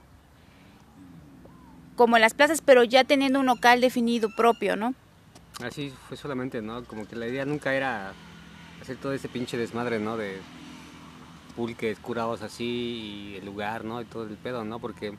como 1.96 2.18
en 2.18 2.22
las 2.22 2.34
plazas, 2.34 2.62
pero 2.62 2.84
ya 2.84 3.06
teniendo 3.06 3.40
un 3.40 3.46
local 3.46 3.80
definido 3.80 4.28
propio, 4.36 4.76
¿no? 4.76 4.96
Así 5.64 5.94
fue 6.10 6.18
solamente, 6.18 6.62
¿no? 6.62 6.84
Como 6.84 7.08
que 7.08 7.16
la 7.16 7.28
idea 7.28 7.46
nunca 7.46 7.74
era 7.74 8.12
hacer 8.82 8.98
todo 8.98 9.14
ese 9.14 9.30
pinche 9.30 9.56
desmadre, 9.56 10.00
¿no? 10.00 10.18
De 10.18 10.42
pulques 11.56 11.98
curados 12.00 12.42
así 12.42 12.66
y 12.66 13.36
el 13.38 13.46
lugar, 13.46 13.86
¿no? 13.86 14.02
Y 14.02 14.06
todo 14.06 14.24
el 14.24 14.36
pedo, 14.36 14.66
¿no? 14.66 14.80
Porque 14.80 15.18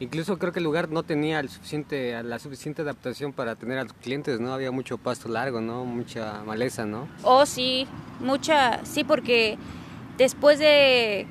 incluso 0.00 0.38
creo 0.38 0.52
que 0.52 0.60
el 0.60 0.64
lugar 0.64 0.88
no 0.90 1.02
tenía 1.02 1.40
el 1.40 1.48
suficiente, 1.48 2.22
la 2.22 2.38
suficiente 2.38 2.82
adaptación 2.82 3.32
para 3.32 3.56
tener 3.56 3.78
a 3.78 3.84
los 3.84 3.92
clientes, 3.92 4.40
¿no? 4.40 4.52
Había 4.52 4.70
mucho 4.70 4.98
pasto 4.98 5.28
largo, 5.28 5.60
¿no? 5.60 5.84
Mucha 5.84 6.42
maleza, 6.44 6.86
¿no? 6.86 7.08
Oh, 7.22 7.46
sí, 7.46 7.86
mucha, 8.20 8.84
sí, 8.84 9.04
porque 9.04 9.58
después 10.16 10.58
de, 10.58 11.26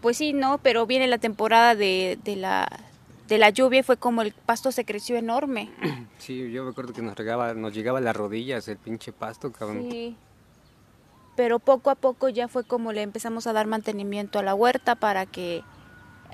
pues 0.00 0.16
sí, 0.16 0.32
¿no? 0.32 0.58
Pero 0.58 0.86
viene 0.86 1.06
la 1.06 1.18
temporada 1.18 1.74
de, 1.74 2.18
de 2.22 2.36
la, 2.36 2.68
de 3.26 3.38
la 3.38 3.50
lluvia 3.50 3.80
y 3.80 3.82
fue 3.82 3.96
como 3.96 4.22
el 4.22 4.32
pasto 4.32 4.72
se 4.72 4.84
creció 4.84 5.16
enorme. 5.16 5.70
Sí, 6.18 6.50
yo 6.50 6.66
recuerdo 6.66 6.92
que 6.92 7.00
nos, 7.00 7.16
regaba, 7.16 7.54
nos 7.54 7.72
llegaba 7.72 7.98
a 7.98 8.02
las 8.02 8.14
rodillas 8.14 8.66
el 8.66 8.76
pinche 8.76 9.12
pasto, 9.12 9.52
cabrón. 9.52 9.86
Sí. 9.88 10.16
Pero 11.36 11.60
poco 11.60 11.90
a 11.90 11.94
poco 11.94 12.28
ya 12.28 12.48
fue 12.48 12.64
como 12.64 12.92
le 12.92 13.02
empezamos 13.02 13.46
a 13.46 13.52
dar 13.52 13.68
mantenimiento 13.68 14.40
a 14.40 14.42
la 14.42 14.52
huerta 14.52 14.96
para 14.96 15.26
que 15.26 15.62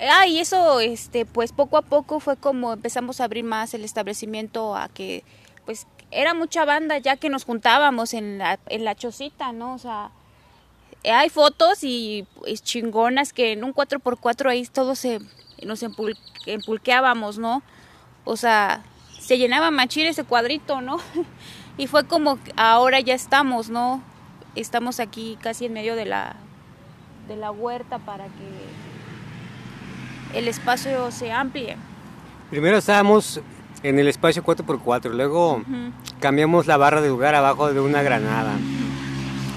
Ah, 0.00 0.26
y 0.26 0.40
eso, 0.40 0.80
este, 0.80 1.24
pues 1.24 1.52
poco 1.52 1.76
a 1.76 1.82
poco 1.82 2.18
fue 2.20 2.36
como 2.36 2.72
empezamos 2.72 3.20
a 3.20 3.24
abrir 3.24 3.44
más 3.44 3.74
el 3.74 3.84
establecimiento 3.84 4.76
a 4.76 4.88
que, 4.88 5.24
pues, 5.64 5.86
era 6.10 6.34
mucha 6.34 6.64
banda 6.64 6.98
ya 6.98 7.16
que 7.16 7.28
nos 7.28 7.44
juntábamos 7.44 8.14
en 8.14 8.38
la, 8.38 8.58
en 8.66 8.84
la 8.84 8.94
chocita, 8.94 9.52
¿no? 9.52 9.74
O 9.74 9.78
sea, 9.78 10.10
hay 11.04 11.28
fotos 11.28 11.78
y 11.82 12.26
pues, 12.36 12.62
chingonas 12.62 13.32
que 13.32 13.52
en 13.52 13.64
un 13.64 13.74
4x4 13.74 14.50
ahí 14.50 14.66
todos 14.66 14.98
se, 14.98 15.20
nos 15.62 15.82
empulqueábamos, 16.46 17.38
¿no? 17.38 17.62
O 18.24 18.36
sea, 18.36 18.82
se 19.20 19.38
llenaba 19.38 19.70
machín 19.70 20.06
ese 20.06 20.24
cuadrito, 20.24 20.80
¿no? 20.80 20.98
y 21.78 21.86
fue 21.86 22.06
como 22.06 22.38
ahora 22.56 23.00
ya 23.00 23.14
estamos, 23.14 23.70
¿no? 23.70 24.02
Estamos 24.56 25.00
aquí 25.00 25.38
casi 25.40 25.66
en 25.66 25.72
medio 25.72 25.96
de 25.96 26.04
la, 26.04 26.36
de 27.28 27.36
la 27.36 27.50
huerta 27.50 27.98
para 27.98 28.24
que 28.24 28.93
el 30.34 30.48
espacio 30.48 31.10
se 31.10 31.32
amplíe. 31.32 31.76
Primero 32.50 32.78
estábamos 32.78 33.40
en 33.82 33.98
el 33.98 34.08
espacio 34.08 34.42
4x4, 34.42 35.10
luego 35.10 35.62
cambiamos 36.20 36.66
la 36.66 36.76
barra 36.76 37.00
de 37.00 37.08
lugar 37.08 37.34
abajo 37.34 37.72
de 37.72 37.80
una 37.80 38.02
granada. 38.02 38.52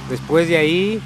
Después 0.10 0.48
de 0.48 0.58
ahí 0.58 1.02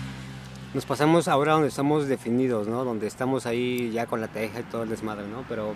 nos 0.74 0.86
pasamos 0.86 1.28
ahora 1.28 1.54
donde 1.54 1.68
estamos 1.68 2.08
definidos, 2.08 2.68
¿no? 2.68 2.84
Donde 2.84 3.08
estamos 3.08 3.46
ahí 3.46 3.92
ya 3.92 4.06
con 4.06 4.22
la 4.22 4.28
teja 4.28 4.60
y 4.60 4.64
todo 4.64 4.84
el 4.84 4.90
desmadre, 4.90 5.28
¿no? 5.28 5.44
Pero 5.50 5.74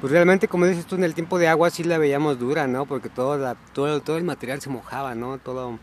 pues 0.00 0.12
realmente, 0.12 0.48
como 0.48 0.66
dices 0.66 0.86
tú, 0.86 0.96
en 0.96 1.04
el 1.04 1.14
tiempo 1.14 1.38
de 1.38 1.48
agua 1.48 1.70
sí 1.70 1.84
la 1.84 1.98
veíamos 1.98 2.38
dura, 2.38 2.66
¿no? 2.66 2.86
Porque 2.86 3.08
todo, 3.08 3.38
la, 3.38 3.54
todo, 3.72 4.00
todo 4.00 4.16
el 4.16 4.24
material 4.24 4.60
se 4.60 4.68
mojaba, 4.68 5.14
¿no? 5.14 5.38
Todo, 5.38 5.78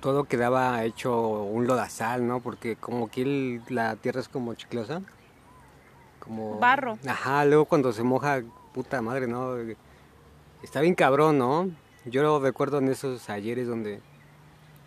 todo 0.00 0.24
quedaba 0.24 0.82
hecho 0.84 1.44
un 1.44 1.66
lodazal, 1.66 2.26
¿no? 2.26 2.40
Porque 2.40 2.76
como 2.76 3.06
aquí 3.06 3.60
la 3.68 3.96
tierra 3.96 4.20
es 4.20 4.28
como 4.28 4.54
chiclosa, 4.54 5.02
como... 6.20 6.58
Barro. 6.58 6.98
Ajá, 7.06 7.44
luego 7.44 7.64
cuando 7.64 7.92
se 7.92 8.04
moja, 8.04 8.42
puta 8.72 9.02
madre, 9.02 9.26
¿no? 9.26 9.56
Está 10.62 10.80
bien 10.80 10.94
cabrón, 10.94 11.38
¿no? 11.38 11.68
Yo 12.04 12.22
lo 12.22 12.38
recuerdo 12.40 12.78
en 12.78 12.88
esos 12.88 13.28
ayeres 13.28 13.66
donde, 13.66 14.00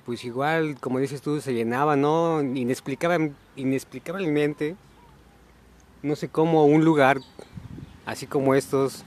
pues 0.06 0.24
igual, 0.24 0.78
como 0.80 1.00
dices 1.00 1.22
tú, 1.22 1.42
se 1.42 1.54
llenaba, 1.54 1.96
¿no? 1.96 2.42
inexplicablemente, 2.42 4.76
no 6.02 6.16
sé 6.16 6.30
cómo 6.30 6.66
un 6.66 6.86
lugar 6.86 7.20
así 8.06 8.28
como 8.28 8.56
estos, 8.56 9.04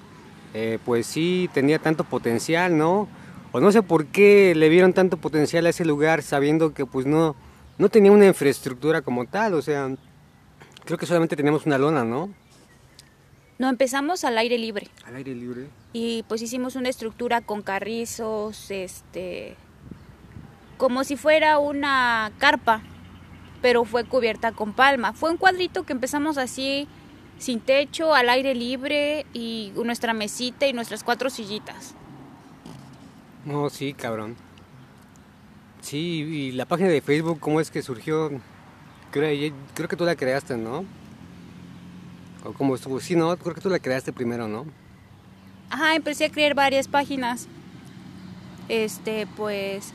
eh, 0.55 0.79
pues 0.85 1.07
sí 1.07 1.51
tenía 1.53 1.79
tanto 1.79 2.05
potencial, 2.05 2.77
¿no? 2.77 3.09
O 3.53 3.61
no 3.61 3.73
sé 3.73 3.83
por 3.83 4.07
qué 4.07 4.55
le 4.55 4.69
vieron 4.69 4.93
tanto 4.93 5.17
potencial 5.17 5.67
a 5.67 5.71
ese 5.71 5.85
lugar 5.85 6.23
sabiendo 6.23 6.75
que 6.75 6.87
pues 6.87 7.07
no, 7.07 7.37
no 7.79 7.89
tenía 7.89 8.13
una 8.13 8.27
infraestructura 8.27 9.03
como 9.03 9.27
tal, 9.27 9.55
o 9.55 9.63
sea, 9.63 9.91
Creo 10.87 10.99
que 10.99 11.07
solamente 11.07 11.35
teníamos 11.35 11.67
una 11.67 11.79
lona, 11.79 12.05
¿no? 12.05 12.31
No, 13.59 13.69
empezamos 13.69 14.23
al 14.23 14.39
aire 14.39 14.57
libre. 14.57 14.87
Al 15.05 15.17
aire 15.17 15.35
libre. 15.35 15.67
Y 15.93 16.23
pues 16.29 16.43
hicimos 16.43 16.77
una 16.77 16.89
estructura 16.89 17.41
con 17.41 17.63
carrizos, 17.63 18.71
este, 18.71 19.57
como 20.77 21.03
si 21.03 21.17
fuera 21.17 21.59
una 21.59 22.31
carpa, 22.39 22.83
pero 23.63 23.85
fue 23.85 24.05
cubierta 24.05 24.53
con 24.53 24.75
palma. 24.75 25.13
Fue 25.13 25.31
un 25.31 25.39
cuadrito 25.39 25.83
que 25.83 25.93
empezamos 25.93 26.39
así, 26.39 26.87
sin 27.39 27.59
techo, 27.59 28.15
al 28.15 28.29
aire 28.29 28.55
libre 28.55 29.27
y 29.33 29.73
nuestra 29.75 30.13
mesita 30.13 30.69
y 30.69 30.73
nuestras 30.73 31.03
cuatro 31.03 31.31
sillitas. 31.31 31.95
No, 33.45 33.71
sí, 33.71 33.93
cabrón. 33.93 34.37
Sí, 35.81 35.99
y 35.99 36.53
la 36.53 36.65
página 36.65 36.91
de 36.91 37.01
Facebook, 37.01 37.41
¿cómo 37.41 37.61
es 37.61 37.73
que 37.73 37.83
surgió? 37.83 38.31
Creo, 39.17 39.89
que 39.89 39.97
tú 39.97 40.05
la 40.05 40.15
creaste, 40.15 40.59
¿no? 40.59 40.85
O 42.45 42.53
como 42.53 42.75
estuvo, 42.75 43.01
sí, 43.01 43.17
¿no? 43.17 43.35
Creo 43.39 43.55
que 43.55 43.63
tú 43.63 43.71
la 43.71 43.79
creaste 43.79 44.13
primero, 44.13 44.47
¿no? 44.47 44.67
Ajá, 45.71 45.95
empecé 45.95 46.27
a 46.27 46.31
crear 46.31 46.55
varias 46.55 46.87
páginas. 46.87 47.49
Este, 48.69 49.27
pues... 49.27 49.95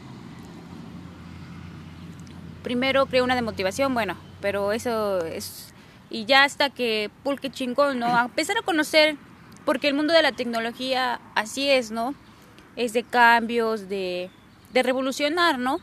Primero 2.64 3.06
creé 3.06 3.22
una 3.22 3.36
de 3.36 3.44
motivación, 3.44 3.94
bueno, 3.94 4.18
pero 4.42 4.72
eso 4.72 5.24
es... 5.24 5.72
Y 6.10 6.26
ya 6.26 6.44
hasta 6.44 6.72
que 6.72 7.12
pulque 7.24 7.52
chingón, 7.52 8.00
¿no? 8.00 8.08
A 8.08 8.24
empezar 8.24 8.58
a 8.58 8.64
conocer, 8.64 9.18
porque 9.66 9.88
el 9.88 9.94
mundo 9.94 10.14
de 10.14 10.24
la 10.24 10.32
tecnología 10.32 11.22
así 11.36 11.70
es, 11.70 11.92
¿no? 11.92 12.16
Es 12.76 12.94
de 12.94 13.04
cambios, 13.04 13.88
de, 13.88 14.32
de 14.74 14.82
revolucionar, 14.82 15.60
¿no? 15.60 15.80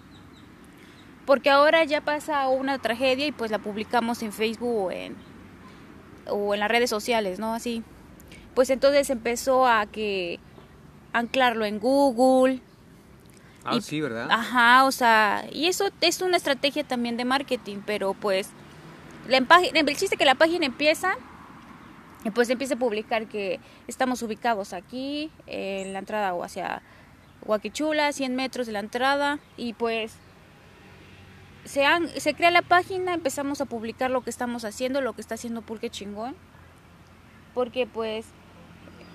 Porque 1.29 1.51
ahora 1.51 1.85
ya 1.85 2.01
pasa 2.01 2.49
una 2.49 2.79
tragedia 2.79 3.27
y 3.27 3.33
pues 3.33 3.51
la 3.51 3.59
publicamos 3.59 4.23
en 4.23 4.33
Facebook 4.33 4.87
o 4.87 4.91
en, 4.91 5.15
o 6.27 6.55
en 6.55 6.61
las 6.61 6.71
redes 6.71 6.89
sociales, 6.89 7.39
¿no? 7.39 7.53
Así. 7.53 7.83
Pues 8.55 8.71
entonces 8.71 9.11
empezó 9.11 9.67
a 9.67 9.85
que 9.85 10.41
anclarlo 11.13 11.67
en 11.67 11.81
Google. 11.81 12.63
Ah, 13.63 13.79
sí, 13.83 14.01
¿verdad? 14.01 14.29
Ajá, 14.31 14.87
o 14.87 14.91
sea, 14.91 15.45
y 15.53 15.67
eso 15.67 15.91
es 16.01 16.23
una 16.23 16.39
estrategia 16.39 16.83
también 16.83 17.19
de 17.19 17.27
marketing, 17.27 17.83
pero 17.85 18.15
pues 18.15 18.49
la 19.29 19.37
el 19.37 19.97
chiste 19.99 20.17
que 20.17 20.25
la 20.25 20.35
página 20.35 20.65
empieza 20.65 21.13
y 22.25 22.31
pues 22.31 22.49
empieza 22.49 22.73
a 22.73 22.79
publicar 22.79 23.27
que 23.27 23.61
estamos 23.87 24.23
ubicados 24.23 24.73
aquí 24.73 25.31
en 25.47 25.93
la 25.93 25.99
entrada 25.99 26.33
o 26.33 26.43
hacia 26.43 26.81
Huaquichula, 27.45 28.15
100 28.15 28.35
metros 28.35 28.67
de 28.67 28.73
la 28.73 28.81
entrada 28.81 29.41
y 29.59 29.75
pues 29.75 30.17
se, 31.69 31.85
se 32.21 32.35
crea 32.35 32.51
la 32.51 32.63
página, 32.63 33.15
empezamos 33.15 33.61
a 33.61 33.67
publicar 33.67 34.11
lo 34.11 34.23
que 34.23 34.31
estamos 34.31 34.65
haciendo, 34.65 35.01
lo 35.03 35.13
que 35.13 35.21
está 35.21 35.35
haciendo 35.35 35.63
Pulque 35.63 35.91
Chingón. 35.91 36.35
Porque 37.55 37.87
pues, 37.87 38.27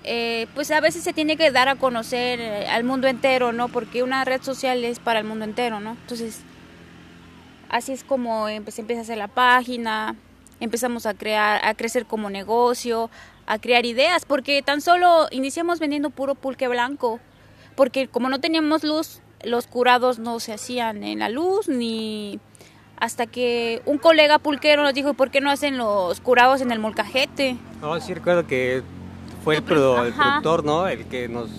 eh, 0.03 0.48
pues 0.53 0.69
a 0.69 0.79
veces 0.79 1.03
se 1.03 1.13
tiene 1.13 1.36
que 1.36 1.50
dar 1.51 1.67
a 1.67 1.75
conocer 1.75 2.39
eh, 2.39 2.67
al 2.67 2.83
mundo 2.83 3.07
entero, 3.07 3.51
¿no? 3.53 3.69
Porque 3.69 4.03
una 4.03 4.24
red 4.24 4.41
social 4.43 4.83
es 4.83 5.00
para 5.00 5.19
el 5.19 5.25
mundo 5.25 5.45
entero, 5.45 5.79
¿no? 5.79 5.91
Entonces, 5.91 6.41
así 7.69 7.91
es 7.91 8.03
como 8.03 8.48
se 8.48 8.81
empieza 8.81 9.01
a 9.01 9.03
hacer 9.03 9.17
la 9.17 9.29
página, 9.29 10.15
empezamos 10.60 11.07
a 11.07 11.15
crear, 11.15 11.65
a 11.65 11.74
crecer 11.74 12.05
como 12.05 12.29
negocio, 12.29 13.10
a 13.48 13.57
crear 13.57 13.86
ideas, 13.88 14.25
porque 14.25 14.62
tan 14.62 14.81
solo 14.81 15.27
iniciamos 15.31 15.79
vendiendo 15.79 16.12
puro 16.12 16.36
pulque 16.36 16.67
blanco, 16.67 17.19
porque 17.75 18.07
como 18.07 18.29
no 18.29 18.39
teníamos 18.39 18.83
luz, 18.83 19.23
los 19.43 19.67
curados 19.67 20.19
no 20.19 20.39
se 20.39 20.53
hacían 20.53 21.03
en 21.03 21.19
la 21.19 21.29
luz 21.29 21.67
ni 21.67 22.39
hasta 22.97 23.25
que 23.25 23.81
un 23.85 23.97
colega 23.97 24.39
pulquero 24.39 24.83
nos 24.83 24.93
dijo, 24.93 25.13
¿por 25.13 25.29
qué 25.29 25.41
no 25.41 25.51
hacen 25.51 25.77
los 25.77 26.21
curados 26.21 26.62
en 26.62 26.71
el 26.71 26.79
molcajete? 26.79 27.57
No, 27.81 28.00
sí 28.00 28.13
recuerdo 28.13 28.47
que 28.47 28.81
fue 29.43 29.57
el, 29.57 29.63
productor, 29.63 30.63
¿no? 30.63 30.88
El 30.88 31.05
que 31.05 31.27
nos, 31.27 31.50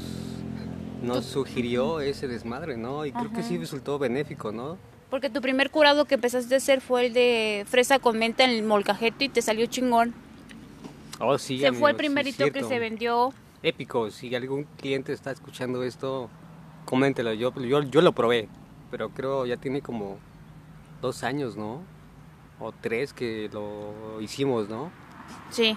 nos 1.03 1.27
sugirió 1.27 2.01
ese 2.01 2.29
desmadre, 2.29 2.77
¿no? 2.77 3.05
Y 3.05 3.13
creo 3.13 3.31
que 3.31 3.43
sí 3.43 3.59
resultó 3.59 3.99
benéfico, 3.99 4.53
¿no? 4.53 4.79
Porque 5.11 5.29
tu 5.29 5.41
primer 5.41 5.71
curado 5.71 6.07
que 6.07 6.15
empezaste 6.15 6.55
a 6.55 6.57
hacer 6.59 6.81
fue 6.81 7.07
el 7.07 7.13
de 7.13 7.67
fresa 7.69 7.99
con 7.99 8.19
menta 8.19 8.45
en 8.45 8.51
el 8.51 8.63
molcajete 8.63 9.27
y 9.27 9.29
te 9.29 9.43
salió 9.43 9.67
chingón. 9.67 10.15
Oh, 11.21 11.39
sí, 11.39 11.61
Se 11.61 11.73
fue 11.73 11.91
el 11.91 11.97
primerito 11.97 12.51
que 12.51 12.65
se 12.65 12.79
vendió. 12.79 13.33
Épico, 13.63 14.11
si 14.11 14.35
algún 14.35 14.65
cliente 14.79 15.13
está 15.13 15.31
escuchando 15.31 15.85
esto, 15.85 16.29
coméntelo, 16.85 17.33
yo, 17.33 17.53
yo, 17.55 17.83
yo 17.83 18.01
lo 18.01 18.13
probé, 18.13 18.49
pero 18.91 19.11
creo 19.11 19.47
ya 19.47 19.57
tiene 19.57 19.81
como 19.81 20.19
dos 21.01 21.25
años, 21.25 21.57
¿no? 21.57 21.83
O 22.61 22.73
tres 22.73 23.13
que 23.13 23.51
lo 23.53 24.21
hicimos, 24.21 24.69
¿no? 24.69 24.91
Sí. 25.51 25.77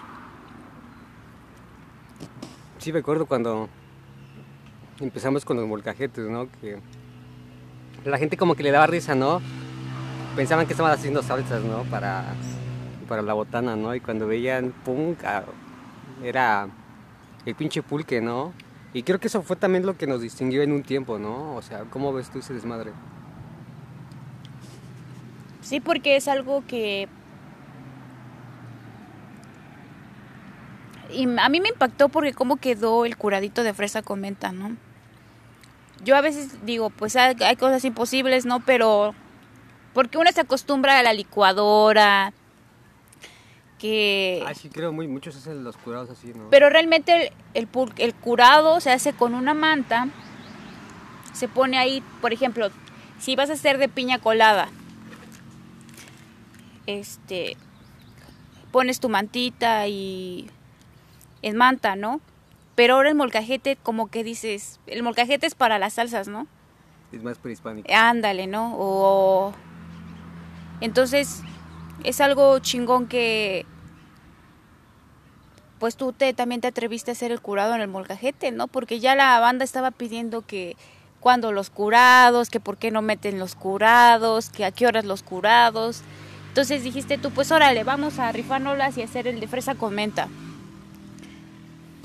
Sí, 2.78 2.92
me 2.92 3.00
acuerdo 3.00 3.26
cuando 3.26 3.68
empezamos 5.00 5.44
con 5.44 5.56
los 5.56 5.66
molcajetes, 5.66 6.28
¿no? 6.28 6.48
Que 6.60 6.78
la 8.04 8.18
gente 8.18 8.36
como 8.36 8.54
que 8.54 8.62
le 8.62 8.70
daba 8.70 8.86
risa, 8.86 9.14
¿no? 9.14 9.40
Pensaban 10.36 10.66
que 10.66 10.72
estaban 10.72 10.92
haciendo 10.92 11.22
salsas, 11.22 11.62
¿no? 11.62 11.82
Para, 11.84 12.24
para 13.08 13.22
la 13.22 13.32
botana, 13.34 13.76
¿no? 13.76 13.94
Y 13.94 14.00
cuando 14.00 14.26
veían, 14.26 14.72
pum, 14.84 15.14
ah, 15.24 15.42
era 16.22 16.68
el 17.44 17.54
pinche 17.54 17.82
pulque, 17.82 18.20
¿no? 18.20 18.52
Y 18.94 19.02
creo 19.02 19.20
que 19.20 19.28
eso 19.28 19.42
fue 19.42 19.56
también 19.56 19.84
lo 19.84 19.96
que 19.96 20.06
nos 20.06 20.22
distinguió 20.22 20.62
en 20.62 20.72
un 20.72 20.82
tiempo, 20.82 21.18
¿no? 21.18 21.54
O 21.54 21.62
sea, 21.62 21.84
¿cómo 21.90 22.12
ves 22.12 22.30
tú 22.30 22.38
ese 22.38 22.54
desmadre? 22.54 22.92
Sí, 25.60 25.80
porque 25.80 26.16
es 26.16 26.28
algo 26.28 26.64
que... 26.66 27.08
Y 31.10 31.24
a 31.38 31.48
mí 31.48 31.60
me 31.60 31.68
impactó 31.68 32.08
porque 32.08 32.32
cómo 32.32 32.56
quedó 32.56 33.04
el 33.04 33.16
curadito 33.16 33.62
de 33.62 33.74
fresa 33.74 34.02
con 34.02 34.20
menta, 34.20 34.52
¿no? 34.52 34.76
Yo 36.04 36.16
a 36.16 36.20
veces 36.20 36.64
digo, 36.64 36.90
pues 36.90 37.16
hay, 37.16 37.34
cosas 37.56 37.84
imposibles, 37.84 38.46
¿no? 38.46 38.60
Pero 38.60 39.14
porque 39.94 40.18
uno 40.18 40.30
se 40.32 40.42
acostumbra 40.42 40.98
a 40.98 41.02
la 41.02 41.12
licuadora, 41.12 42.32
que... 43.78 44.44
Ah, 44.46 44.54
sí, 44.54 44.68
creo, 44.68 44.92
muy, 44.92 45.08
muchos 45.08 45.36
hacen 45.36 45.64
los 45.64 45.76
curados 45.76 46.10
así, 46.10 46.32
¿no? 46.34 46.50
Pero 46.50 46.68
realmente 46.68 47.32
el, 47.54 47.68
el, 47.68 47.68
el 47.98 48.14
curado 48.14 48.80
se 48.80 48.90
hace 48.90 49.12
con 49.12 49.34
una 49.34 49.54
manta, 49.54 50.08
se 51.32 51.48
pone 51.48 51.78
ahí, 51.78 52.02
por 52.20 52.32
ejemplo, 52.32 52.68
si 53.18 53.36
vas 53.36 53.50
a 53.50 53.54
hacer 53.54 53.78
de 53.78 53.88
piña 53.88 54.18
colada, 54.18 54.68
este, 56.86 57.56
pones 58.72 59.00
tu 59.00 59.08
mantita 59.08 59.86
y 59.88 60.50
en 61.42 61.56
manta, 61.56 61.96
¿no? 61.96 62.20
Pero 62.74 62.94
ahora 62.94 63.08
el 63.08 63.14
molcajete, 63.14 63.76
como 63.76 64.08
que 64.08 64.22
dices, 64.24 64.80
el 64.86 65.02
molcajete 65.02 65.46
es 65.46 65.54
para 65.54 65.78
las 65.78 65.94
salsas, 65.94 66.28
¿no? 66.28 66.46
Es 67.12 67.22
más 67.22 67.38
prehispánico. 67.38 67.88
Ándale, 67.92 68.46
¿no? 68.46 68.76
O 68.78 69.52
entonces 70.80 71.42
es 72.04 72.20
algo 72.20 72.58
chingón 72.60 73.06
que 73.06 73.66
pues 75.78 75.96
tú 75.96 76.12
te 76.12 76.32
también 76.34 76.60
te 76.60 76.68
atreviste 76.68 77.10
a 77.10 77.12
hacer 77.12 77.30
el 77.30 77.40
curado 77.40 77.74
en 77.74 77.80
el 77.80 77.88
molcajete, 77.88 78.50
¿no? 78.50 78.66
Porque 78.66 79.00
ya 79.00 79.14
la 79.14 79.38
banda 79.38 79.64
estaba 79.64 79.90
pidiendo 79.90 80.42
que 80.42 80.76
cuando 81.20 81.52
los 81.52 81.70
curados, 81.70 82.50
que 82.50 82.60
por 82.60 82.76
qué 82.76 82.90
no 82.90 83.02
meten 83.02 83.38
los 83.38 83.54
curados, 83.54 84.50
que 84.50 84.64
a 84.64 84.70
qué 84.70 84.86
horas 84.86 85.04
los 85.04 85.22
curados. 85.22 86.02
Entonces 86.48 86.82
dijiste 86.82 87.18
tú, 87.18 87.30
pues 87.30 87.50
órale, 87.52 87.84
vamos 87.84 88.18
a 88.18 88.32
rifárnoslas 88.32 88.98
y 88.98 89.02
hacer 89.02 89.26
el 89.26 89.40
de 89.40 89.46
fresa 89.46 89.74
con 89.74 89.94
menta. 89.94 90.28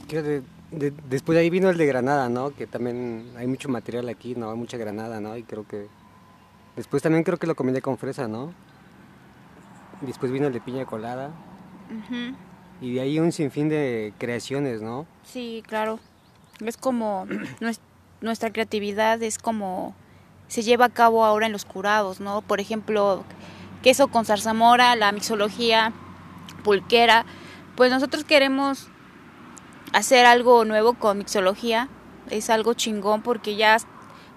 De, 0.09 0.43
de, 0.71 0.93
después 1.09 1.35
de 1.35 1.41
ahí 1.41 1.49
vino 1.49 1.69
el 1.71 1.77
de 1.77 1.87
Granada, 1.87 2.29
¿no? 2.29 2.55
Que 2.55 2.67
también 2.67 3.31
hay 3.35 3.47
mucho 3.47 3.69
material 3.69 4.07
aquí, 4.09 4.35
¿no? 4.35 4.51
Hay 4.51 4.57
mucha 4.57 4.77
Granada, 4.77 5.19
¿no? 5.19 5.35
Y 5.37 5.43
creo 5.43 5.67
que... 5.67 5.87
Después 6.75 7.01
también 7.01 7.23
creo 7.23 7.37
que 7.37 7.47
lo 7.47 7.55
combiné 7.55 7.81
con 7.81 7.97
fresa, 7.97 8.27
¿no? 8.27 8.53
Después 10.01 10.31
vino 10.31 10.47
el 10.47 10.53
de 10.53 10.61
piña 10.61 10.85
colada. 10.85 11.31
Uh 11.89 12.13
-huh. 12.13 12.35
Y 12.81 12.93
de 12.93 13.01
ahí 13.01 13.19
un 13.19 13.31
sinfín 13.31 13.69
de 13.69 14.13
creaciones, 14.17 14.81
¿no? 14.81 15.05
Sí, 15.23 15.63
claro. 15.65 15.99
Es 16.65 16.77
como 16.77 17.27
nuestra 18.21 18.51
creatividad 18.51 19.21
es 19.23 19.37
como 19.37 19.95
se 20.47 20.61
lleva 20.61 20.85
a 20.85 20.89
cabo 20.89 21.25
ahora 21.25 21.45
en 21.45 21.51
los 21.51 21.65
curados, 21.65 22.19
¿no? 22.19 22.41
Por 22.41 22.59
ejemplo, 22.59 23.23
queso 23.81 24.07
con 24.07 24.25
zarzamora, 24.25 24.95
la 24.95 25.11
mixología 25.11 25.93
pulquera. 26.63 27.25
Pues 27.75 27.91
nosotros 27.91 28.23
queremos 28.23 28.87
hacer 29.93 30.25
algo 30.25 30.65
nuevo 30.65 30.93
con 30.93 31.17
mixología. 31.17 31.89
Es 32.29 32.49
algo 32.49 32.73
chingón 32.73 33.21
porque 33.21 33.55
ya 33.55 33.77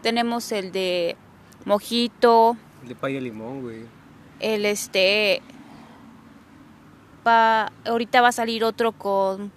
tenemos 0.02 0.52
el 0.52 0.72
de 0.72 1.16
mojito. 1.64 2.56
El 2.82 2.88
de 2.88 2.94
paya 2.94 3.20
limón, 3.20 3.62
güey. 3.62 3.86
El 4.40 4.66
este. 4.66 5.42
Va, 7.26 7.72
ahorita 7.84 8.20
va 8.20 8.28
a 8.28 8.32
salir 8.32 8.64
otro 8.64 8.92
con 8.92 9.52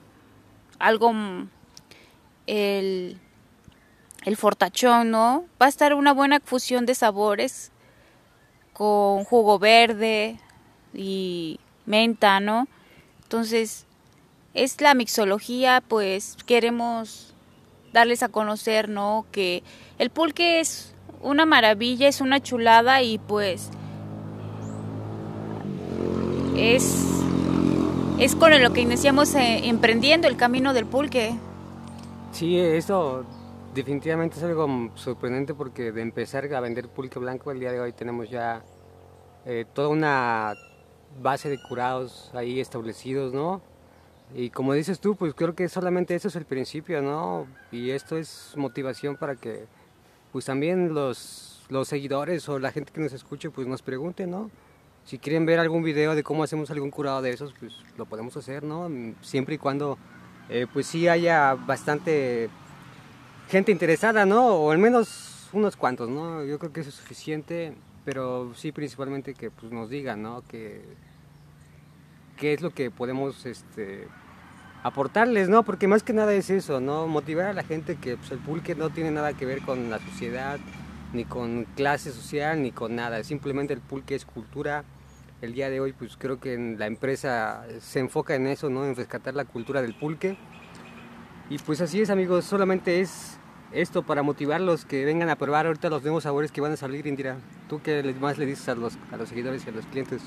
algo. 0.79 1.13
El, 2.47 3.19
el 4.25 4.37
fortachón, 4.37 5.11
¿no? 5.11 5.45
Va 5.61 5.67
a 5.67 5.69
estar 5.69 5.93
una 5.93 6.13
buena 6.13 6.39
fusión 6.39 6.85
de 6.85 6.95
sabores 6.95 7.71
con 8.73 9.23
jugo 9.23 9.59
verde 9.59 10.39
y 10.93 11.59
menta, 11.85 12.39
¿no? 12.39 12.67
Entonces, 13.23 13.85
es 14.53 14.81
la 14.81 14.93
mixología, 14.93 15.81
pues 15.87 16.37
queremos 16.45 17.35
darles 17.93 18.23
a 18.23 18.29
conocer, 18.29 18.89
¿no? 18.89 19.25
Que 19.31 19.63
el 19.97 20.09
pulque 20.09 20.59
es 20.59 20.95
una 21.21 21.45
maravilla, 21.45 22.07
es 22.07 22.21
una 22.21 22.39
chulada 22.39 23.01
y 23.01 23.17
pues 23.17 23.69
es, 26.59 27.23
es 28.19 28.35
con 28.35 28.61
lo 28.61 28.73
que 28.73 28.81
iniciamos 28.81 29.33
eh, 29.35 29.67
emprendiendo 29.67 30.27
el 30.27 30.35
camino 30.35 30.73
del 30.73 30.85
pulque. 30.85 31.35
Sí, 32.31 32.57
eso 32.57 33.25
definitivamente 33.73 34.37
es 34.37 34.43
algo 34.43 34.89
sorprendente 34.95 35.53
porque 35.53 35.91
de 35.91 36.01
empezar 36.01 36.51
a 36.53 36.59
vender 36.59 36.89
pulque 36.89 37.19
blanco 37.19 37.51
el 37.51 37.59
día 37.59 37.71
de 37.71 37.79
hoy 37.79 37.93
tenemos 37.93 38.29
ya 38.29 38.63
eh, 39.45 39.65
toda 39.73 39.89
una 39.89 40.53
base 41.21 41.49
de 41.49 41.61
curados 41.61 42.31
ahí 42.33 42.59
establecidos, 42.59 43.33
¿no? 43.33 43.61
Y 44.35 44.51
como 44.51 44.73
dices 44.73 44.99
tú, 44.99 45.15
pues 45.15 45.33
creo 45.33 45.55
que 45.55 45.67
solamente 45.69 46.13
eso 46.13 46.27
es 46.27 46.35
el 46.35 46.45
principio, 46.45 47.01
¿no? 47.01 47.47
Y 47.71 47.91
esto 47.91 48.17
es 48.17 48.53
motivación 48.55 49.15
para 49.17 49.35
que 49.35 49.65
pues 50.31 50.45
también 50.45 50.93
los, 50.93 51.65
los 51.69 51.87
seguidores 51.87 52.47
o 52.49 52.59
la 52.59 52.71
gente 52.71 52.91
que 52.93 53.01
nos 53.01 53.13
escuche 53.13 53.49
pues 53.49 53.65
nos 53.65 53.81
pregunten, 53.81 54.29
¿no? 54.29 54.51
Si 55.09 55.17
quieren 55.17 55.43
ver 55.47 55.57
algún 55.57 55.81
video 55.81 56.13
de 56.13 56.21
cómo 56.21 56.43
hacemos 56.43 56.69
algún 56.69 56.91
curado 56.91 57.23
de 57.23 57.31
esos, 57.31 57.51
pues 57.59 57.73
lo 57.97 58.05
podemos 58.05 58.37
hacer, 58.37 58.61
¿no? 58.61 58.91
Siempre 59.21 59.55
y 59.55 59.57
cuando 59.57 59.97
eh, 60.49 60.67
pues 60.71 60.85
sí 60.85 61.07
haya 61.07 61.55
bastante 61.55 62.47
gente 63.49 63.71
interesada, 63.71 64.27
¿no? 64.27 64.49
O 64.49 64.69
al 64.69 64.77
menos 64.77 65.49
unos 65.51 65.75
cuantos, 65.75 66.09
¿no? 66.09 66.45
Yo 66.45 66.59
creo 66.59 66.71
que 66.71 66.81
eso 66.81 66.91
es 66.91 66.95
suficiente, 66.95 67.73
pero 68.05 68.53
sí 68.53 68.71
principalmente 68.71 69.33
que 69.33 69.49
pues 69.49 69.71
nos 69.71 69.89
digan, 69.89 70.21
¿no? 70.21 70.43
Que 70.47 70.83
qué 72.37 72.53
es 72.53 72.61
lo 72.61 72.69
que 72.69 72.91
podemos 72.91 73.47
este 73.47 74.07
aportarles, 74.83 75.49
¿no? 75.49 75.63
Porque 75.63 75.87
más 75.87 76.03
que 76.03 76.13
nada 76.13 76.35
es 76.35 76.51
eso, 76.51 76.81
¿no? 76.81 77.07
Motivar 77.07 77.47
a 77.47 77.53
la 77.53 77.63
gente 77.63 77.95
que 77.95 78.15
pues, 78.15 78.29
el 78.29 78.37
pulque 78.37 78.75
no 78.75 78.91
tiene 78.91 79.09
nada 79.09 79.33
que 79.33 79.47
ver 79.47 79.63
con 79.63 79.89
la 79.89 79.97
sociedad, 79.97 80.59
ni 81.13 81.25
con 81.25 81.65
clase 81.75 82.11
social, 82.11 82.61
ni 82.61 82.71
con 82.71 82.95
nada. 82.95 83.23
Simplemente 83.23 83.73
el 83.73 83.81
pulque 83.81 84.13
es 84.13 84.23
cultura. 84.23 84.83
El 85.41 85.53
día 85.53 85.69
de 85.69 85.79
hoy, 85.79 85.93
pues 85.93 86.17
creo 86.17 86.39
que 86.39 86.57
la 86.77 86.85
empresa 86.85 87.65
se 87.79 87.99
enfoca 87.99 88.35
en 88.35 88.47
eso, 88.47 88.69
¿no? 88.69 88.85
En 88.85 88.95
rescatar 88.95 89.35
la 89.35 89.45
cultura 89.45 89.81
del 89.81 89.93
pulque. 89.93 90.37
Y 91.49 91.57
pues 91.59 91.79
así 91.79 92.01
es, 92.01 92.09
amigos. 92.09 92.43
Solamente 92.43 92.99
es 92.99 93.39
esto 93.71 94.03
para 94.03 94.21
motivarlos 94.21 94.83
que 94.83 95.05
vengan 95.05 95.29
a 95.29 95.37
probar 95.37 95.65
ahorita 95.67 95.89
los 95.89 96.03
nuevos 96.03 96.23
sabores 96.23 96.51
que 96.51 96.59
van 96.59 96.73
a 96.73 96.77
salir, 96.77 97.07
Indira. 97.07 97.37
¿Tú 97.69 97.81
qué 97.81 98.03
más 98.19 98.37
le 98.37 98.45
dices 98.45 98.67
a 98.67 98.75
los, 98.75 98.97
a 99.11 99.17
los 99.17 99.29
seguidores 99.29 99.65
y 99.65 99.69
a 99.69 99.71
los 99.71 99.85
clientes? 99.85 100.21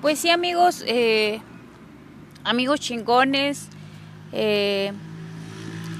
Pues 0.00 0.18
sí, 0.18 0.30
amigos, 0.30 0.82
eh, 0.86 1.40
amigos 2.44 2.80
chingones, 2.80 3.68
eh, 4.32 4.92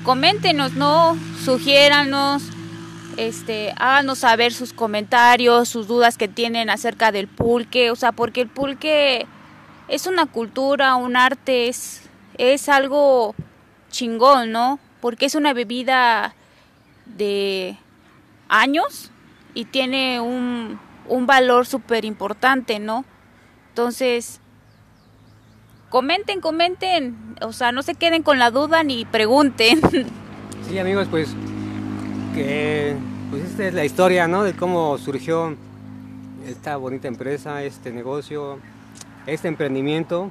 coméntenos, 0.03 0.75
¿no? 0.75 1.17
Sugiéranos, 1.45 2.43
este, 3.16 3.72
háganos 3.77 4.18
saber 4.18 4.53
sus 4.53 4.72
comentarios, 4.72 5.68
sus 5.68 5.87
dudas 5.87 6.18
que 6.18 6.29
tienen 6.29 6.70
acerca 6.70 7.12
del 7.12 7.29
pulque, 7.29 7.90
o 7.90 7.96
sea, 7.96 8.12
porque 8.12 8.42
el 8.42 8.48
pulque 8.48 9.27
es 9.88 10.07
una 10.07 10.27
cultura, 10.27 10.96
un 10.96 11.16
arte, 11.16 11.68
es, 11.68 12.03
es 12.38 12.68
algo 12.68 13.35
chingón, 13.90 14.53
¿no? 14.53 14.79
Porque 15.00 15.27
es 15.27 15.35
una 15.35 15.53
bebida 15.53 16.35
de 17.07 17.77
años 18.48 19.11
y 19.55 19.66
tiene 19.66 20.20
un, 20.20 20.81
un 21.07 21.27
valor 21.27 21.66
súper 21.66 22.05
importante, 22.05 22.79
¿no? 22.79 23.05
Entonces, 23.68 24.40
comenten, 25.90 26.40
comenten, 26.40 27.37
o 27.40 27.53
sea, 27.53 27.72
no 27.72 27.83
se 27.83 27.94
queden 27.94 28.22
con 28.22 28.38
la 28.38 28.50
duda 28.50 28.83
ni 28.83 29.05
pregunten. 29.05 29.81
Sí, 30.68 30.79
amigos, 30.79 31.09
pues 31.11 31.37
que 32.35 32.97
pues 33.31 33.44
esta 33.44 33.66
es 33.66 33.75
la 33.75 33.85
historia, 33.85 34.27
¿no? 34.27 34.42
De 34.42 34.55
cómo 34.55 34.99
surgió 34.99 35.57
esta 36.47 36.77
bonita 36.77 37.07
empresa, 37.07 37.62
este 37.62 37.92
negocio, 37.92 38.59
este 39.27 39.49
emprendimiento 39.49 40.31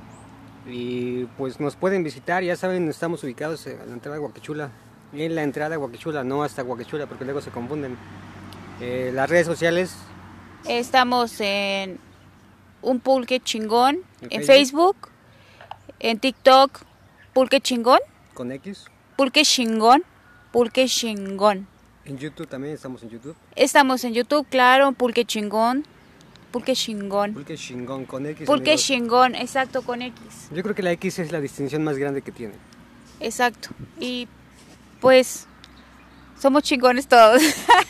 y 0.68 1.26
pues 1.38 1.60
nos 1.60 1.76
pueden 1.76 2.04
visitar, 2.04 2.44
ya 2.44 2.56
saben, 2.56 2.90
estamos 2.90 3.24
ubicados 3.24 3.66
en 3.68 3.78
la 3.78 3.94
entrada 3.94 4.16
de 4.18 4.22
Guaquechula, 4.22 4.70
en 5.14 5.36
la 5.36 5.44
entrada 5.44 5.72
de 5.72 5.78
Guaquechula, 5.78 6.24
no 6.24 6.44
hasta 6.44 6.62
Guaquechula 6.62 7.08
porque 7.08 7.24
luego 7.24 7.42
se 7.42 7.52
confunden. 7.52 7.98
Eh, 8.82 9.12
las 9.14 9.30
redes 9.30 9.46
sociales. 9.46 9.96
Estamos 10.68 11.40
en 11.40 12.00
un 12.82 13.00
pulque 13.00 13.40
chingón 13.40 14.00
en, 14.22 14.42
en 14.42 14.44
Facebook? 14.44 14.96
Facebook, 14.96 15.10
en 16.00 16.20
TikTok, 16.20 16.82
pulque 17.34 17.62
chingón. 17.62 18.00
¿Con 18.34 18.52
X? 18.52 18.86
Pulque 19.16 19.44
chingón, 19.44 20.04
pulque 20.52 20.86
chingón. 20.88 21.68
En 22.06 22.18
YouTube 22.18 22.48
también 22.48 22.74
estamos 22.74 23.02
en 23.04 23.10
YouTube. 23.10 23.36
Estamos 23.56 24.04
en 24.04 24.14
YouTube, 24.14 24.46
claro, 24.50 24.92
pulque 24.92 25.24
chingón. 25.24 25.86
Pulque 26.52 26.76
chingón. 26.76 27.34
Pulque 27.34 27.58
chingón 27.58 28.06
con 28.06 28.26
X. 28.26 28.46
Pulque 28.46 28.72
amigos. 28.72 28.86
chingón, 28.86 29.36
exacto, 29.36 29.82
con 29.84 30.02
X. 30.02 30.50
Yo 30.52 30.62
creo 30.64 30.76
que 30.76 30.84
la 30.84 30.92
X 30.92 31.20
es 31.20 31.32
la 31.32 31.40
distinción 31.40 31.84
más 31.84 31.98
grande 31.98 32.22
que 32.22 32.32
tiene. 32.32 32.56
Exacto. 33.22 33.70
Y 34.00 34.28
pues 35.00 35.48
somos 36.38 36.64
chingones 36.64 37.08
todos. 37.08 37.42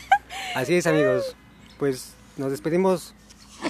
Así 0.54 0.74
es, 0.74 0.86
amigos. 0.86 1.34
Pues 1.78 2.14
nos 2.36 2.52
despedimos 2.52 3.14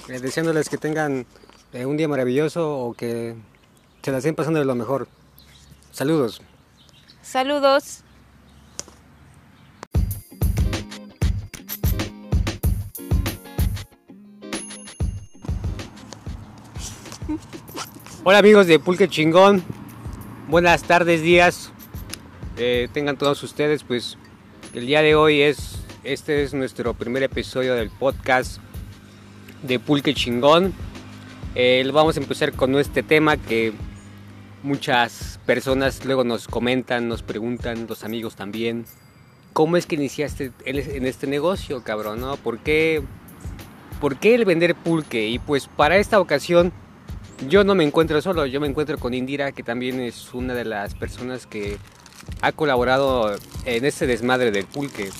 eh, 0.08 0.20
deseándoles 0.20 0.68
que 0.68 0.76
tengan 0.76 1.24
eh, 1.72 1.86
un 1.86 1.96
día 1.96 2.06
maravilloso 2.06 2.78
o 2.78 2.92
que 2.92 3.34
se 4.02 4.12
la 4.12 4.18
estén 4.18 4.34
pasando 4.34 4.58
de 4.58 4.66
lo 4.66 4.74
mejor. 4.74 5.08
Saludos. 5.90 6.42
Saludos. 7.22 8.03
Hola 18.26 18.38
amigos 18.38 18.66
de 18.66 18.78
Pulque 18.78 19.06
Chingón, 19.06 19.62
buenas 20.48 20.82
tardes, 20.84 21.20
días. 21.20 21.70
Eh, 22.56 22.88
tengan 22.90 23.18
todos 23.18 23.42
ustedes, 23.42 23.84
pues 23.84 24.16
el 24.72 24.86
día 24.86 25.02
de 25.02 25.14
hoy 25.14 25.42
es, 25.42 25.84
este 26.04 26.42
es 26.42 26.54
nuestro 26.54 26.94
primer 26.94 27.22
episodio 27.22 27.74
del 27.74 27.90
podcast 27.90 28.62
de 29.62 29.78
Pulque 29.78 30.14
Chingón. 30.14 30.72
Eh, 31.54 31.86
vamos 31.92 32.16
a 32.16 32.20
empezar 32.20 32.54
con 32.54 32.74
este 32.76 33.02
tema 33.02 33.36
que 33.36 33.74
muchas 34.62 35.38
personas 35.44 36.02
luego 36.06 36.24
nos 36.24 36.48
comentan, 36.48 37.08
nos 37.08 37.22
preguntan, 37.22 37.86
los 37.86 38.04
amigos 38.04 38.36
también. 38.36 38.86
¿Cómo 39.52 39.76
es 39.76 39.84
que 39.84 39.96
iniciaste 39.96 40.50
en 40.64 41.04
este 41.04 41.26
negocio, 41.26 41.84
cabrón? 41.84 42.22
¿no? 42.22 42.38
¿Por 42.38 42.58
qué, 42.60 43.02
¿Por 44.00 44.16
qué 44.16 44.34
el 44.34 44.46
vender 44.46 44.74
pulque? 44.74 45.28
Y 45.28 45.38
pues 45.38 45.68
para 45.68 45.98
esta 45.98 46.18
ocasión 46.18 46.72
yo 47.48 47.64
no 47.64 47.74
me 47.74 47.84
encuentro 47.84 48.20
solo, 48.22 48.46
yo 48.46 48.60
me 48.60 48.66
encuentro 48.66 48.98
con 48.98 49.14
Indira, 49.14 49.52
que 49.52 49.62
también 49.62 50.00
es 50.00 50.32
una 50.34 50.54
de 50.54 50.64
las 50.64 50.94
personas 50.94 51.46
que 51.46 51.78
ha 52.40 52.52
colaborado 52.52 53.36
en 53.64 53.84
este 53.84 54.06
desmadre 54.06 54.50
del 54.50 54.66
pulque. 54.66 55.10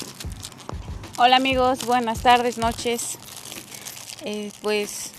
Hola 1.18 1.36
amigos, 1.36 1.84
buenas 1.86 2.22
tardes, 2.22 2.58
noches. 2.58 3.18
Eh, 4.24 4.50
pues, 4.62 5.12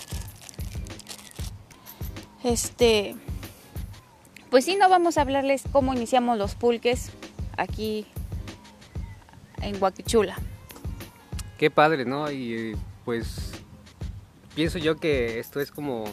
este, 2.44 3.16
pues 4.50 4.66
sí, 4.66 4.76
no 4.76 4.90
vamos 4.90 5.18
a 5.18 5.22
hablarles 5.22 5.64
cómo 5.72 5.94
iniciamos 5.94 6.38
los 6.38 6.56
pulques 6.56 7.12
aquí 7.58 8.06
en 9.62 9.82
Huaquichula. 9.82 10.38
Qué 11.58 11.72
padre, 11.72 12.06
¿no? 12.06 12.32
Y 12.32 12.76
pues 13.06 13.52
pienso 14.56 14.78
yo 14.78 14.98
que 14.98 15.40
esto 15.40 15.62
es 15.62 15.72
como 15.72 16.06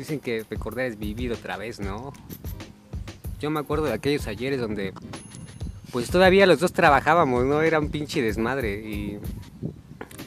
Dicen 0.00 0.18
que 0.18 0.46
recordar 0.48 0.86
es 0.86 0.98
vivir 0.98 1.30
otra 1.30 1.58
vez, 1.58 1.78
¿no? 1.78 2.14
Yo 3.38 3.50
me 3.50 3.60
acuerdo 3.60 3.84
de 3.84 3.92
aquellos 3.92 4.26
ayeres 4.28 4.58
donde 4.58 4.94
pues 5.92 6.08
todavía 6.08 6.46
los 6.46 6.58
dos 6.58 6.72
trabajábamos, 6.72 7.44
¿no? 7.44 7.60
Era 7.60 7.78
un 7.78 7.90
pinche 7.90 8.22
desmadre 8.22 8.80
y 8.80 9.18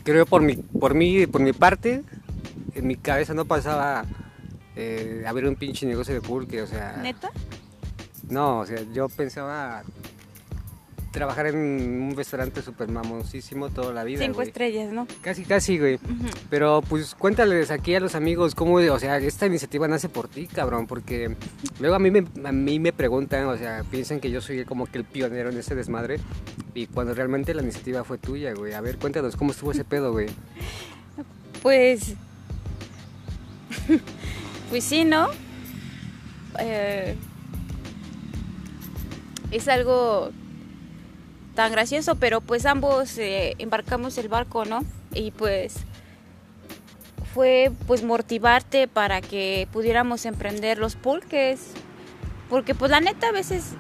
creo 0.04 0.28
por 0.28 0.44
mi, 0.44 0.58
por 0.58 0.94
mí, 0.94 1.26
por 1.26 1.42
mi 1.42 1.54
parte, 1.54 2.04
en 2.76 2.86
mi 2.86 2.98
cabeza 2.98 3.34
no 3.34 3.46
pasaba 3.46 4.06
eh, 4.76 5.24
a 5.26 5.34
ver 5.34 5.48
un 5.48 5.56
pinche 5.56 5.88
negocio 5.88 6.14
de 6.14 6.22
pulque, 6.22 6.62
o 6.62 6.68
sea... 6.68 6.98
¿Neta? 7.02 7.32
No, 8.30 8.60
o 8.60 8.66
sea, 8.68 8.80
yo 8.94 9.10
pensaba 9.10 9.82
trabajar 11.14 11.46
en 11.46 11.56
un 11.56 12.14
restaurante 12.18 12.62
súper 12.62 12.90
mamoncísimo 12.90 13.70
toda 13.70 13.94
la 13.94 14.04
vida. 14.04 14.26
Cinco 14.26 14.42
estrellas, 14.42 14.92
¿no? 14.92 15.08
Casi, 15.22 15.46
casi, 15.46 15.78
güey. 15.80 16.00
Pero 16.50 16.82
pues 16.90 17.16
cuéntales 17.16 17.72
aquí 17.72 17.96
a 17.96 18.02
los 18.02 18.16
amigos 18.16 18.56
cómo, 18.56 18.76
o 18.76 19.00
sea, 19.00 19.18
esta 19.18 19.46
iniciativa 19.46 19.88
nace 19.88 20.10
por 20.10 20.28
ti, 20.28 20.48
cabrón, 20.48 20.88
porque 20.88 21.36
luego 21.80 21.96
a 21.96 22.00
mí 22.00 22.12
me, 22.12 22.26
a 22.44 22.52
mí 22.52 22.80
me 22.80 22.92
preguntan, 22.92 23.46
o 23.46 23.56
sea, 23.56 23.84
piensan 23.90 24.20
que 24.20 24.32
yo 24.32 24.42
soy 24.42 24.66
como 24.66 24.88
que 24.88 24.98
el 24.98 25.06
pionero 25.06 25.50
en 25.52 25.58
ese 25.58 25.76
desmadre 25.76 26.20
y 26.74 26.88
cuando 26.88 27.14
realmente 27.14 27.54
la 27.54 27.62
iniciativa 27.62 28.04
fue 28.04 28.18
tuya, 28.18 28.54
güey. 28.54 28.74
A 28.74 28.82
ver, 28.82 28.98
cuéntanos 28.98 29.38
cómo 29.38 29.52
estuvo 29.52 29.72
ese 29.72 29.86
pedo, 29.86 30.12
güey. 30.12 30.28
Pues, 31.62 32.16
pues 34.70 34.84
sí, 34.84 35.06
¿no? 35.06 35.30
Eh, 36.60 37.16
es 39.52 39.68
algo 39.68 40.32
tan 41.56 41.72
gracioso, 41.72 42.16
pero 42.16 42.42
pues 42.42 42.66
ambos 42.66 43.18
eh, 43.18 43.56
embarcamos 43.60 44.18
el 44.18 44.28
barco, 44.28 44.66
¿no? 44.66 44.84
Y 45.14 45.32
pues 45.32 45.76
fue 47.34 47.72
pues 47.88 48.04
motivarte 48.04 48.88
para 48.88 49.22
que 49.22 49.68
pudiéramos 49.72 50.26
emprender 50.26 50.78
los 50.78 50.96
pulques, 50.96 51.72
porque 52.50 52.76
pues 52.76 52.92
la 52.92 53.00
neta 53.00 53.30
a 53.30 53.32
veces 53.32 53.74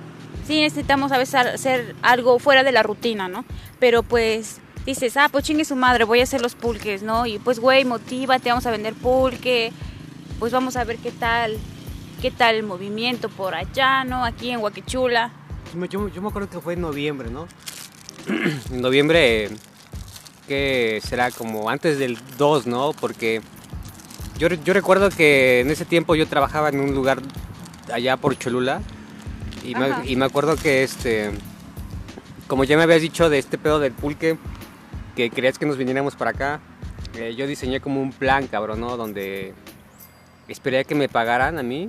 sí 0.47 0.61
necesitamos 0.61 1.11
a 1.11 1.17
veces 1.17 1.35
hacer 1.35 1.95
algo 2.01 2.39
fuera 2.39 2.63
de 2.63 2.71
la 2.71 2.83
rutina, 2.83 3.27
¿no? 3.27 3.45
Pero 3.79 4.03
pues 4.03 4.59
dices, 4.85 5.17
ah, 5.17 5.29
pues 5.31 5.45
chingue 5.45 5.65
su 5.65 5.75
madre, 5.75 6.03
voy 6.03 6.19
a 6.19 6.23
hacer 6.23 6.41
los 6.41 6.55
pulques, 6.55 7.03
¿no? 7.03 7.25
Y 7.25 7.39
pues, 7.39 7.59
güey, 7.59 7.85
motívate, 7.85 8.49
vamos 8.49 8.65
a 8.65 8.71
vender 8.71 8.93
pulque, 8.93 9.71
pues 10.39 10.51
vamos 10.51 10.75
a 10.75 10.83
ver 10.83 10.97
qué 10.97 11.11
tal, 11.11 11.57
qué 12.21 12.31
tal 12.31 12.55
el 12.55 12.63
movimiento 12.63 13.29
por 13.29 13.55
allá, 13.55 14.03
¿no? 14.03 14.25
Aquí 14.25 14.49
en 14.49 14.59
Huaquichula. 14.59 15.31
Yo, 15.89 16.07
yo, 16.07 16.21
me 16.21 16.27
acuerdo 16.27 16.49
que 16.49 16.59
fue 16.59 16.73
en 16.73 16.81
noviembre, 16.81 17.29
¿no? 17.31 17.47
en 18.71 18.81
noviembre, 18.81 19.49
que 20.47 21.01
será 21.03 21.31
como 21.31 21.69
antes 21.69 21.97
del 21.97 22.19
2, 22.37 22.67
¿no? 22.67 22.93
Porque 22.93 23.41
yo, 24.37 24.47
yo 24.49 24.73
recuerdo 24.73 25.09
que 25.09 25.61
en 25.61 25.71
ese 25.71 25.85
tiempo 25.85 26.13
yo 26.15 26.27
trabajaba 26.27 26.69
en 26.69 26.79
un 26.79 26.93
lugar 26.93 27.21
allá 27.91 28.17
por 28.17 28.37
Cholula 28.37 28.81
y 29.63 29.73
me, 29.73 29.89
y 30.05 30.15
me, 30.15 30.25
acuerdo 30.25 30.57
que 30.57 30.83
este, 30.83 31.31
como 32.47 32.65
ya 32.65 32.77
me 32.77 32.83
habías 32.83 33.01
dicho 33.01 33.29
de 33.29 33.39
este 33.39 33.57
pedo 33.57 33.79
del 33.79 33.93
pulque, 33.93 34.37
que 35.15 35.31
querías 35.31 35.57
que 35.57 35.65
nos 35.65 35.77
viniéramos 35.77 36.15
para 36.15 36.31
acá, 36.31 36.59
eh, 37.15 37.33
yo 37.35 37.47
diseñé 37.47 37.79
como 37.79 37.99
un 37.99 38.11
plan, 38.11 38.45
cabrón, 38.45 38.79
¿no? 38.79 38.95
Donde 38.95 39.53
esperé 40.47 40.85
que 40.85 40.93
me 40.93 41.09
pagaran 41.09 41.57
a 41.57 41.63
mí 41.63 41.87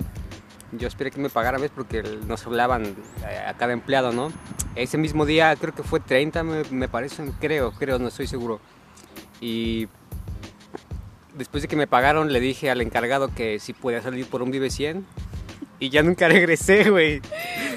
yo 0.77 0.87
esperé 0.87 1.11
que 1.11 1.19
me 1.19 1.29
pagaran, 1.29 1.61
¿ves? 1.61 1.71
Porque 1.73 2.03
nos 2.27 2.45
hablaban 2.45 2.85
eh, 2.85 3.45
a 3.47 3.53
cada 3.55 3.73
empleado, 3.73 4.11
¿no? 4.11 4.31
Ese 4.75 4.97
mismo 4.97 5.25
día, 5.25 5.55
creo 5.55 5.73
que 5.73 5.83
fue 5.83 5.99
30, 5.99 6.43
me, 6.43 6.87
parece, 6.87 7.23
creo, 7.39 7.71
creo, 7.71 7.99
no 7.99 8.09
estoy 8.09 8.27
seguro. 8.27 8.59
Y 9.41 9.87
después 11.33 11.61
de 11.61 11.67
que 11.67 11.75
me 11.75 11.87
pagaron, 11.87 12.31
le 12.31 12.39
dije 12.39 12.69
al 12.69 12.81
encargado 12.81 13.33
que 13.33 13.59
si 13.59 13.73
podía 13.73 14.01
salir 14.01 14.27
por 14.27 14.41
un 14.41 14.51
Vive 14.51 14.69
100. 14.69 15.05
Y 15.79 15.89
ya 15.89 16.03
nunca 16.03 16.27
regresé, 16.29 16.89
güey. 16.89 17.21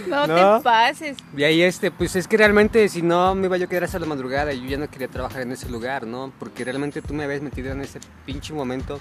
No, 0.07 0.27
te 0.27 0.63
pases. 0.63 1.17
Y 1.37 1.45
ahí 1.45 1.63
este, 1.63 1.91
pues 1.91 2.17
es 2.17 2.27
que 2.27 2.37
realmente 2.37 2.89
si 2.89 3.03
no 3.03 3.35
me 3.35 3.47
iba 3.47 3.57
yo 3.57 3.67
a 3.67 3.69
quedar 3.69 3.85
hasta 3.85 3.99
la 3.99 4.07
madrugada 4.07 4.53
y 4.53 4.63
yo 4.63 4.67
ya 4.69 4.79
no 4.79 4.89
quería 4.89 5.09
trabajar 5.09 5.43
en 5.43 5.53
ese 5.53 5.69
lugar, 5.69 6.07
¿no? 6.07 6.33
Porque 6.39 6.65
realmente 6.65 7.03
tú 7.03 7.13
me 7.13 7.25
habías 7.25 7.43
metido 7.43 7.73
en 7.73 7.81
ese 7.81 8.01
pinche 8.25 8.55
momento 8.55 9.01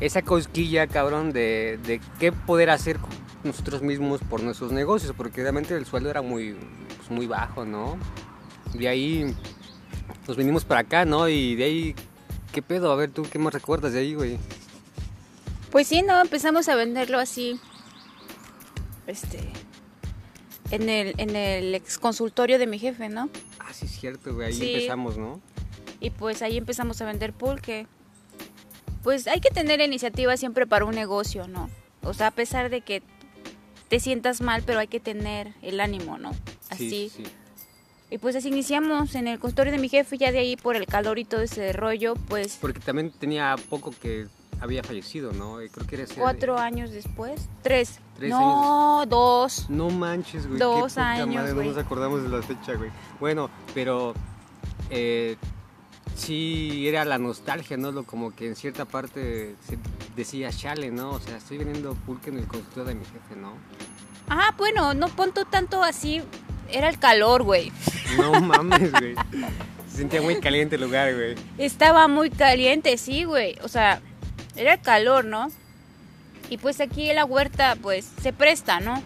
esa 0.00 0.22
cosquilla, 0.22 0.86
cabrón, 0.86 1.32
de, 1.32 1.78
de 1.84 2.00
qué 2.18 2.32
poder 2.32 2.70
hacer 2.70 2.98
nosotros 3.44 3.82
mismos 3.82 4.20
por 4.28 4.42
nuestros 4.42 4.72
negocios, 4.72 5.12
porque 5.16 5.42
realmente 5.42 5.74
el 5.74 5.86
sueldo 5.86 6.10
era 6.10 6.22
muy, 6.22 6.56
pues, 6.96 7.10
muy 7.10 7.26
bajo, 7.26 7.64
¿no? 7.64 7.98
De 8.74 8.88
ahí 8.88 9.34
nos 10.26 10.36
venimos 10.36 10.64
para 10.64 10.80
acá, 10.80 11.04
¿no? 11.04 11.28
Y 11.28 11.54
de 11.56 11.64
ahí, 11.64 11.94
¿qué 12.52 12.62
pedo? 12.62 12.92
A 12.92 12.96
ver, 12.96 13.10
¿tú 13.10 13.22
qué 13.30 13.38
más 13.38 13.52
recuerdas 13.52 13.92
de 13.92 14.00
ahí, 14.00 14.14
güey? 14.14 14.38
Pues 15.70 15.86
sí, 15.86 16.02
¿no? 16.02 16.20
Empezamos 16.20 16.68
a 16.68 16.74
venderlo 16.74 17.18
así, 17.18 17.60
este, 19.06 19.38
en 20.70 20.88
el, 20.88 21.14
en 21.18 21.36
el 21.36 21.74
ex 21.74 21.98
consultorio 21.98 22.58
de 22.58 22.66
mi 22.66 22.78
jefe, 22.78 23.08
¿no? 23.08 23.28
Ah, 23.58 23.72
sí, 23.72 23.86
es 23.86 23.92
cierto, 23.92 24.34
güey, 24.34 24.48
ahí 24.48 24.74
empezamos, 24.74 25.16
¿no? 25.16 25.40
Y 26.00 26.10
pues 26.10 26.42
ahí 26.42 26.56
empezamos 26.56 27.00
a 27.02 27.04
vender 27.04 27.32
pulque 27.32 27.86
pues 29.02 29.26
hay 29.26 29.40
que 29.40 29.50
tener 29.50 29.80
iniciativa 29.80 30.36
siempre 30.36 30.66
para 30.66 30.84
un 30.84 30.94
negocio, 30.94 31.48
¿no? 31.48 31.70
O 32.02 32.14
sea, 32.14 32.28
a 32.28 32.30
pesar 32.30 32.70
de 32.70 32.80
que 32.80 33.02
te 33.88 34.00
sientas 34.00 34.40
mal, 34.40 34.62
pero 34.64 34.78
hay 34.78 34.86
que 34.86 35.00
tener 35.00 35.54
el 35.62 35.80
ánimo, 35.80 36.18
¿no? 36.18 36.30
Así. 36.70 37.10
Sí, 37.10 37.24
Y 38.10 38.18
pues 38.18 38.36
así 38.36 38.48
iniciamos 38.48 39.14
en 39.14 39.28
el 39.28 39.38
consultorio 39.38 39.72
de 39.72 39.78
mi 39.78 39.88
jefe, 39.88 40.16
ya 40.16 40.32
de 40.32 40.38
ahí 40.38 40.56
por 40.56 40.76
el 40.76 40.86
calor 40.86 41.18
y 41.18 41.24
todo 41.24 41.42
ese 41.42 41.72
rollo, 41.72 42.14
pues... 42.28 42.58
Porque 42.60 42.80
también 42.80 43.10
tenía 43.10 43.56
poco 43.68 43.92
que 44.00 44.28
había 44.60 44.82
fallecido, 44.82 45.32
¿no? 45.32 45.56
Creo 45.72 45.86
que 45.86 45.96
era 45.96 46.04
Cuatro 46.16 46.58
años 46.58 46.90
después. 46.90 47.48
Tres. 47.62 47.98
¿Tres 48.16 48.30
no, 48.30 49.04
dos. 49.08 49.68
No 49.70 49.90
manches, 49.90 50.46
güey. 50.46 50.58
Dos 50.58 50.98
años, 50.98 51.54
No 51.54 51.62
nos 51.62 51.78
acordamos 51.78 52.22
de 52.22 52.28
la 52.28 52.42
fecha, 52.42 52.74
güey. 52.74 52.90
Bueno, 53.18 53.50
pero... 53.74 54.14
Eh, 54.90 55.36
sí 56.14 56.86
era 56.86 57.04
la 57.04 57.18
nostalgia, 57.18 57.76
¿no? 57.76 57.92
Lo, 57.92 58.04
como 58.04 58.34
que 58.34 58.46
en 58.46 58.56
cierta 58.56 58.84
parte 58.84 59.56
se 59.66 59.78
decía 60.16 60.50
chale, 60.50 60.90
¿no? 60.90 61.10
O 61.10 61.20
sea, 61.20 61.36
estoy 61.36 61.58
vendiendo 61.58 61.94
pulque 61.94 62.30
en 62.30 62.38
el 62.38 62.46
consultorio 62.46 62.84
de 62.84 62.94
mi 62.94 63.04
jefe, 63.04 63.36
¿no? 63.40 63.54
Ah, 64.28 64.54
bueno, 64.56 64.94
no 64.94 65.08
ponto 65.08 65.44
tanto 65.44 65.82
así, 65.82 66.22
era 66.70 66.88
el 66.88 66.98
calor, 66.98 67.42
güey. 67.42 67.72
No 68.16 68.40
mames, 68.40 68.92
güey. 68.92 69.14
Se 69.88 69.98
sentía 69.98 70.22
muy 70.22 70.40
caliente 70.40 70.76
el 70.76 70.82
lugar, 70.82 71.14
güey. 71.14 71.34
Estaba 71.58 72.06
muy 72.06 72.30
caliente, 72.30 72.96
sí, 72.96 73.24
güey. 73.24 73.56
O 73.62 73.68
sea, 73.68 74.00
era 74.56 74.74
el 74.74 74.80
calor, 74.80 75.24
¿no? 75.24 75.50
Y 76.48 76.58
pues 76.58 76.80
aquí 76.80 77.10
en 77.10 77.16
la 77.16 77.24
huerta, 77.24 77.76
pues, 77.80 78.08
se 78.20 78.32
presta, 78.32 78.80
¿no? 78.80 79.02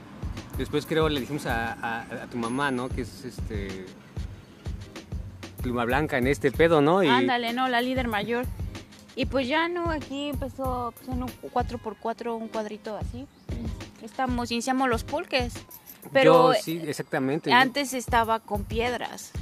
Después 0.58 0.86
creo 0.86 1.08
le 1.08 1.20
dijimos 1.20 1.46
a, 1.46 2.02
a 2.02 2.26
tu 2.30 2.38
mamá, 2.38 2.70
¿no? 2.70 2.88
Que 2.88 3.02
es 3.02 3.24
este 3.24 3.86
pluma 5.64 5.86
blanca 5.86 6.18
en 6.18 6.26
este 6.26 6.52
pedo, 6.52 6.82
¿no? 6.82 7.02
Y... 7.02 7.08
Ándale, 7.08 7.54
¿no? 7.54 7.68
La 7.68 7.80
líder 7.80 8.06
mayor. 8.06 8.44
Y 9.16 9.26
pues 9.26 9.48
ya, 9.48 9.66
¿no? 9.68 9.90
Aquí 9.90 10.28
empezó 10.28 10.92
pues, 10.94 11.08
en 11.08 11.22
un 11.22 11.28
4x4, 11.28 12.36
un 12.36 12.48
cuadrito 12.48 12.96
así. 12.96 13.26
Estamos, 14.02 14.50
iniciamos 14.50 14.90
los 14.90 15.04
pulques. 15.04 15.54
Pero 16.12 16.52
sí, 16.52 16.82
exactamente. 16.84 17.50
Antes 17.50 17.94
estaba 17.94 18.40
con 18.40 18.64
piedras. 18.64 19.32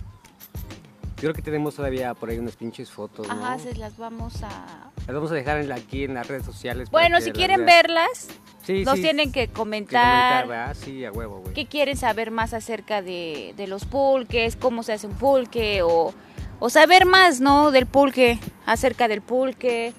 Creo 1.17 1.35
que 1.35 1.43
tenemos 1.43 1.75
todavía 1.75 2.15
por 2.15 2.31
ahí 2.31 2.39
unas 2.39 2.55
pinches 2.55 2.91
fotos. 2.91 3.29
Ajá, 3.29 3.59
se 3.59 3.75
las 3.75 3.97
vamos 3.97 4.43
a. 4.45 4.91
Las 5.07 5.15
vamos 5.15 5.33
a 5.33 5.35
dejar 5.35 5.71
aquí 5.73 6.05
en 6.05 6.15
las 6.15 6.29
redes 6.29 6.45
sociales. 6.45 6.89
Bueno, 6.91 7.21
si 7.21 7.33
quieren 7.33 7.65
verlas, 7.65 8.29
Sí, 8.63 8.85
Nos 8.85 8.97
sí, 8.97 9.03
tienen 9.03 9.33
que 9.33 9.49
que 9.49 9.53
comentar 9.53 10.47
¿verdad? 10.47 10.77
Sí, 10.79 11.05
a 11.05 11.11
huevo, 11.11 11.41
güey. 11.41 11.53
qué 11.55 11.67
quieren 11.67 11.97
saber 11.97 12.31
más 12.31 12.55
acerca 12.55 13.03
de, 13.03 13.55
de 13.57 13.67
los 13.67 13.85
pulques, 13.85 14.55
cómo 14.57 14.83
se 14.85 14.93
hace 14.93 15.07
un 15.09 15.15
pulque 15.15 15.83
o, 15.83 16.15
o 16.61 16.71
saber 16.71 17.05
más, 17.07 17.41
¿no? 17.41 17.71
Del 17.73 17.87
pulque, 17.87 18.39
acerca 18.65 19.09
del 19.09 19.21
pulque. 19.21 19.93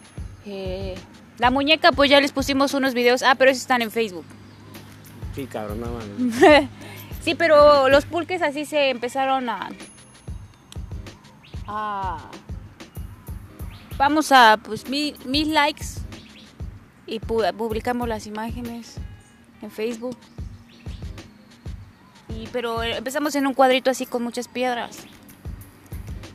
eh, 0.46 0.96
la 1.40 1.50
muñeca, 1.52 1.92
pues 1.92 2.10
ya 2.10 2.22
les 2.22 2.32
pusimos 2.32 2.74
unos 2.74 2.94
videos. 2.94 3.22
Ah, 3.24 3.36
pero 3.36 3.52
esos 3.52 3.62
están 3.64 3.82
en 3.82 3.92
Facebook. 3.92 4.26
Sí, 5.36 5.46
cabrón, 5.48 5.82
no 5.82 5.88
mames. 5.88 6.70
sí, 7.22 7.34
pero 7.36 7.90
los 7.90 8.06
pulques 8.06 8.42
así 8.44 8.66
se 8.66 8.90
empezaron 8.92 9.50
a... 9.50 9.70
a- 11.68 12.18
vamos 13.98 14.32
a, 14.32 14.58
pues, 14.64 14.88
mil, 14.90 15.18
mil 15.26 15.54
likes 15.54 15.86
y 17.08 17.20
pu- 17.20 17.54
publicamos 17.56 18.08
las 18.08 18.28
imágenes 18.28 18.96
en 19.62 19.72
Facebook. 19.72 20.18
Y, 22.30 22.48
pero 22.52 22.82
empezamos 22.84 23.36
en 23.36 23.46
un 23.48 23.54
cuadrito 23.54 23.90
así 23.92 24.06
con 24.06 24.24
muchas 24.24 24.48
piedras. 24.48 25.00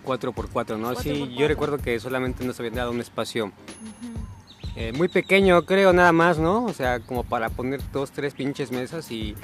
4x4, 0.04 0.78
¿no? 0.78 0.92
Cuatro 0.94 1.02
sí, 1.02 1.10
por 1.10 1.18
yo 1.28 1.34
cuatro. 1.34 1.48
recuerdo 1.48 1.78
que 1.78 1.98
solamente 2.00 2.44
nos 2.44 2.58
habían 2.58 2.74
dado 2.76 2.90
un 2.92 3.00
espacio 3.00 3.52
eh, 4.76 4.92
muy 4.92 5.08
pequeño, 5.08 5.62
creo, 5.66 5.92
nada 5.92 6.12
más, 6.12 6.38
¿no? 6.38 6.64
O 6.64 6.72
sea, 6.72 7.00
como 7.00 7.24
para 7.24 7.50
poner 7.50 7.80
dos, 7.92 8.10
tres 8.12 8.32
pinches 8.34 8.70
mesas 8.70 9.10
y, 9.10 9.34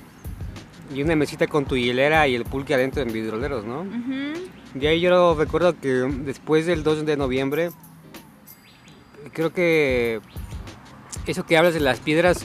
y 0.94 1.02
una 1.02 1.16
mesita 1.16 1.46
con 1.48 1.64
tu 1.66 1.76
hielera 1.76 2.26
y 2.28 2.34
el 2.34 2.44
pulque 2.44 2.72
adentro 2.74 3.02
en 3.02 3.12
vidroleros, 3.12 3.64
¿no? 3.64 3.80
Ujú. 3.80 4.40
De 4.74 4.88
ahí 4.88 5.00
yo 5.00 5.34
recuerdo 5.34 5.78
que 5.78 5.88
después 5.88 6.66
del 6.66 6.82
2 6.82 7.04
de 7.04 7.16
noviembre, 7.16 7.70
creo 9.32 9.52
que 9.52 10.20
eso 11.26 11.44
que 11.46 11.56
hablas 11.56 11.74
de 11.74 11.80
las 11.80 12.00
piedras 12.00 12.44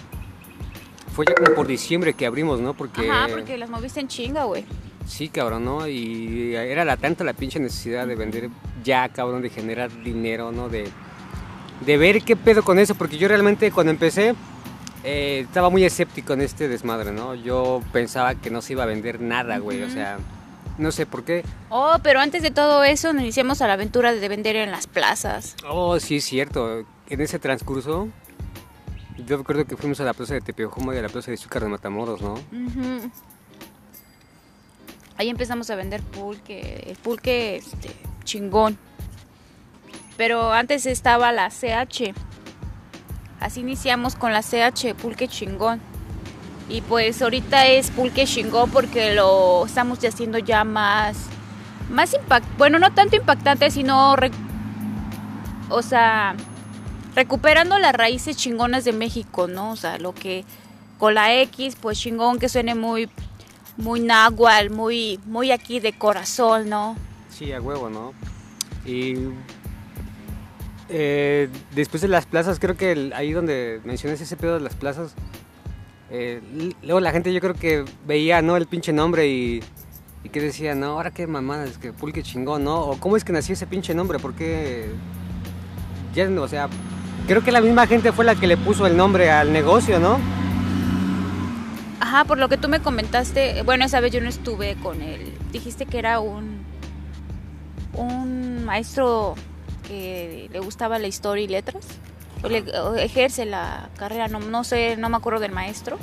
fue 1.15 1.25
ya 1.25 1.35
como 1.35 1.55
por 1.55 1.67
diciembre 1.67 2.13
que 2.13 2.25
abrimos, 2.25 2.59
¿no? 2.59 2.73
Porque, 2.73 3.09
Ajá, 3.09 3.27
porque 3.29 3.57
las 3.57 3.69
moviste 3.69 3.99
en 3.99 4.07
chinga, 4.07 4.43
güey. 4.45 4.65
sí, 5.05 5.29
cabrón, 5.29 5.65
¿no? 5.65 5.87
Y 5.87 6.55
era 6.55 6.85
la 6.85 6.97
tanta 6.97 7.23
la 7.23 7.33
pinche 7.33 7.59
necesidad 7.59 8.07
de 8.07 8.15
vender 8.15 8.49
ya, 8.83 9.09
cabrón, 9.09 9.41
de 9.41 9.49
generar 9.49 9.91
dinero, 10.03 10.51
¿no? 10.51 10.69
De, 10.69 10.87
de 11.85 11.97
ver 11.97 12.21
qué 12.21 12.35
pedo 12.35 12.63
con 12.63 12.79
eso, 12.79 12.95
porque 12.95 13.17
yo 13.17 13.27
realmente 13.27 13.71
cuando 13.71 13.91
empecé 13.91 14.35
eh, 15.03 15.41
estaba 15.47 15.69
muy 15.69 15.83
escéptico 15.83 16.33
en 16.33 16.41
este 16.41 16.67
desmadre, 16.67 17.11
¿no? 17.11 17.35
Yo 17.35 17.81
pensaba 17.91 18.35
que 18.35 18.49
no 18.49 18.61
se 18.61 18.73
iba 18.73 18.83
a 18.83 18.85
vender 18.85 19.19
nada, 19.21 19.57
güey, 19.57 19.81
o 19.83 19.89
sea, 19.89 20.19
no 20.77 20.91
sé 20.91 21.05
por 21.05 21.23
qué. 21.23 21.43
Oh, 21.69 21.97
pero 22.03 22.19
antes 22.19 22.43
de 22.43 22.51
todo 22.51 22.83
eso, 22.83 23.11
nos 23.13 23.23
iniciamos 23.23 23.61
a 23.61 23.67
la 23.67 23.73
aventura 23.73 24.13
de 24.13 24.27
vender 24.29 24.55
en 24.55 24.71
las 24.71 24.87
plazas. 24.87 25.55
Oh, 25.67 25.99
sí, 25.99 26.17
es 26.17 26.25
cierto. 26.25 26.85
En 27.09 27.21
ese 27.21 27.39
transcurso, 27.39 28.07
yo 29.29 29.37
recuerdo 29.37 29.63
que 29.65 29.77
fuimos 29.77 29.99
a 29.99 30.03
la 30.05 30.13
plaza 30.13 30.33
de 30.33 30.41
Tepeojoma 30.41 30.95
y 30.95 30.97
a 30.97 31.03
la 31.03 31.09
plaza 31.09 31.29
de 31.29 31.37
Zúcar 31.37 31.61
de 31.61 31.69
Matamoros, 31.69 32.19
¿no? 32.19 32.33
Ahí 35.17 35.29
empezamos 35.29 35.69
a 35.69 35.75
vender 35.75 36.01
pulque, 36.01 36.83
el 36.87 36.95
pulque 36.97 37.57
este, 37.57 37.91
chingón. 38.23 38.77
Pero 40.17 40.51
antes 40.51 40.85
estaba 40.87 41.31
la 41.31 41.49
CH. 41.49 42.13
Así 43.39 43.59
iniciamos 43.59 44.15
con 44.15 44.33
la 44.33 44.41
CH, 44.41 44.95
pulque 44.99 45.27
chingón. 45.27 45.79
Y 46.67 46.81
pues 46.81 47.21
ahorita 47.21 47.67
es 47.67 47.91
pulque 47.91 48.25
chingón 48.25 48.71
porque 48.71 49.13
lo 49.13 49.65
estamos 49.65 49.99
haciendo 50.03 50.39
ya 50.39 50.63
más, 50.63 51.17
más 51.91 52.13
impact, 52.15 52.45
bueno, 52.57 52.79
no 52.79 52.93
tanto 52.93 53.15
impactante, 53.15 53.69
sino, 53.71 54.15
re- 54.15 54.31
o 55.69 55.81
sea, 55.81 56.35
recuperando 57.19 57.77
las 57.79 57.93
raíces 57.93 58.37
chingonas 58.37 58.85
de 58.85 58.93
México, 58.93 59.49
¿no? 59.49 59.71
O 59.71 59.75
sea, 59.75 59.97
lo 59.97 60.13
que 60.13 60.45
con 60.97 61.15
la 61.15 61.35
X, 61.41 61.75
pues 61.81 61.99
chingón 61.99 62.39
que 62.39 62.47
suene 62.47 62.75
muy, 62.75 63.09
muy 63.75 63.99
náhuatl, 63.99 64.69
muy, 64.69 65.19
muy 65.25 65.51
aquí 65.51 65.81
de 65.81 65.91
corazón, 65.91 66.69
¿no? 66.69 66.95
Sí, 67.29 67.51
a 67.51 67.59
huevo, 67.59 67.89
¿no? 67.89 68.13
Y 68.85 69.15
eh, 70.87 71.49
después 71.75 72.01
de 72.01 72.07
las 72.07 72.25
plazas, 72.25 72.57
creo 72.57 72.77
que 72.77 73.11
ahí 73.13 73.33
donde 73.33 73.81
mencionas 73.83 74.21
ese 74.21 74.37
pedo 74.37 74.53
de 74.53 74.61
las 74.61 74.75
plazas, 74.75 75.13
eh, 76.11 76.39
luego 76.81 77.01
la 77.01 77.11
gente 77.11 77.33
yo 77.33 77.41
creo 77.41 77.53
que 77.53 77.83
veía, 78.07 78.41
¿no? 78.41 78.55
El 78.55 78.65
pinche 78.65 78.93
nombre 78.93 79.27
y, 79.27 79.61
y 80.23 80.29
que 80.29 80.39
decía, 80.39 80.73
no, 80.73 80.91
ahora 80.91 81.11
qué 81.11 81.27
mamadas, 81.27 81.77
que 81.79 81.91
pulque 81.91 82.23
chingón, 82.23 82.63
¿no? 82.63 82.79
O 82.79 82.97
cómo 82.97 83.17
es 83.17 83.25
que 83.25 83.33
nació 83.33 83.55
ese 83.55 83.67
pinche 83.67 83.93
nombre, 83.93 84.19
porque 84.19 84.89
ya, 86.15 86.29
o 86.29 86.47
sea, 86.47 86.69
creo 87.29 87.43
que 87.43 87.51
la 87.51 87.61
misma 87.61 87.85
gente 87.85 88.11
fue 88.11 88.25
la 88.25 88.33
que 88.33 88.47
le 88.47 88.57
puso 88.57 88.87
el 88.87 88.97
nombre 88.97 89.29
al 89.29 89.53
negocio, 89.53 89.99
¿no? 89.99 90.17
Ajá, 91.99 92.25
por 92.25 92.39
lo 92.39 92.49
que 92.49 92.57
tú 92.57 92.69
me 92.69 92.79
comentaste, 92.79 93.61
bueno, 93.61 93.85
esa 93.85 93.99
vez 93.99 94.11
yo 94.11 94.19
no 94.19 94.29
estuve 94.29 94.75
con 94.81 95.01
él. 95.03 95.31
Dijiste 95.51 95.85
que 95.85 95.99
era 95.99 96.19
un 96.19 96.59
un 97.93 98.63
maestro 98.65 99.35
que 99.87 100.49
le 100.51 100.59
gustaba 100.59 100.97
la 100.99 101.07
historia 101.07 101.43
y 101.43 101.47
letras. 101.47 101.85
O 102.43 102.47
le- 102.49 102.63
ejerce 103.03 103.45
la 103.45 103.89
carrera, 103.97 104.27
no, 104.27 104.39
no 104.39 104.63
sé, 104.63 104.95
no 104.97 105.09
me 105.09 105.17
acuerdo 105.17 105.39
del 105.39 105.51
maestro. 105.51 105.99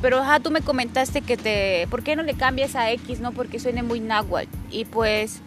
Pero 0.00 0.20
ajá, 0.20 0.40
tú 0.40 0.50
me 0.50 0.62
comentaste 0.62 1.20
que 1.20 1.36
te... 1.36 1.86
¿Por 1.90 2.02
qué 2.02 2.16
no 2.16 2.22
le 2.22 2.34
cambias 2.34 2.74
a 2.74 2.90
X, 2.92 3.20
no? 3.20 3.32
Porque 3.32 3.58
suene 3.60 3.82
muy 3.82 4.00
náhuatl. 4.00 4.48
Y 4.70 4.86
pues 4.86 5.40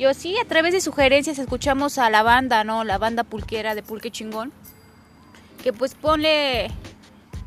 yo 0.00 0.14
sí, 0.14 0.38
a 0.38 0.46
través 0.46 0.72
de 0.72 0.80
sugerencias 0.80 1.38
escuchamos 1.38 1.98
a 1.98 2.08
la 2.08 2.22
banda, 2.22 2.64
¿no? 2.64 2.84
La 2.84 2.96
banda 2.96 3.22
pulquera 3.22 3.74
de 3.74 3.82
Pulque 3.82 4.10
Chingón. 4.10 4.50
Que 5.62 5.74
pues 5.74 5.94
ponle 5.94 6.70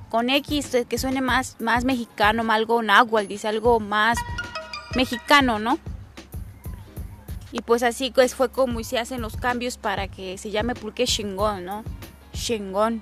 con 0.10 0.30
X 0.30 0.76
eh, 0.76 0.86
que 0.88 1.00
suene 1.00 1.20
más, 1.20 1.60
más 1.60 1.84
mexicano, 1.84 2.44
algo 2.52 2.84
náhuatl, 2.84 3.28
dice 3.28 3.48
algo 3.48 3.80
más 3.80 4.20
mexicano, 4.94 5.58
¿no? 5.58 5.80
Y 7.52 7.62
pues 7.62 7.82
así 7.82 8.12
pues 8.12 8.36
fue 8.36 8.50
como 8.50 8.84
se 8.84 9.00
hacen 9.00 9.22
los 9.22 9.36
cambios 9.36 9.78
para 9.78 10.08
que 10.08 10.38
se 10.38 10.52
llame 10.52 10.76
pulque 10.76 11.06
chingón, 11.06 11.66
¿no? 11.66 11.84
Chingón. 12.34 13.02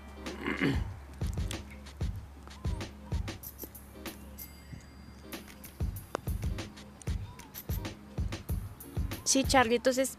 Sí, 9.32 9.46
Charlie, 9.46 9.78
entonces 9.78 10.18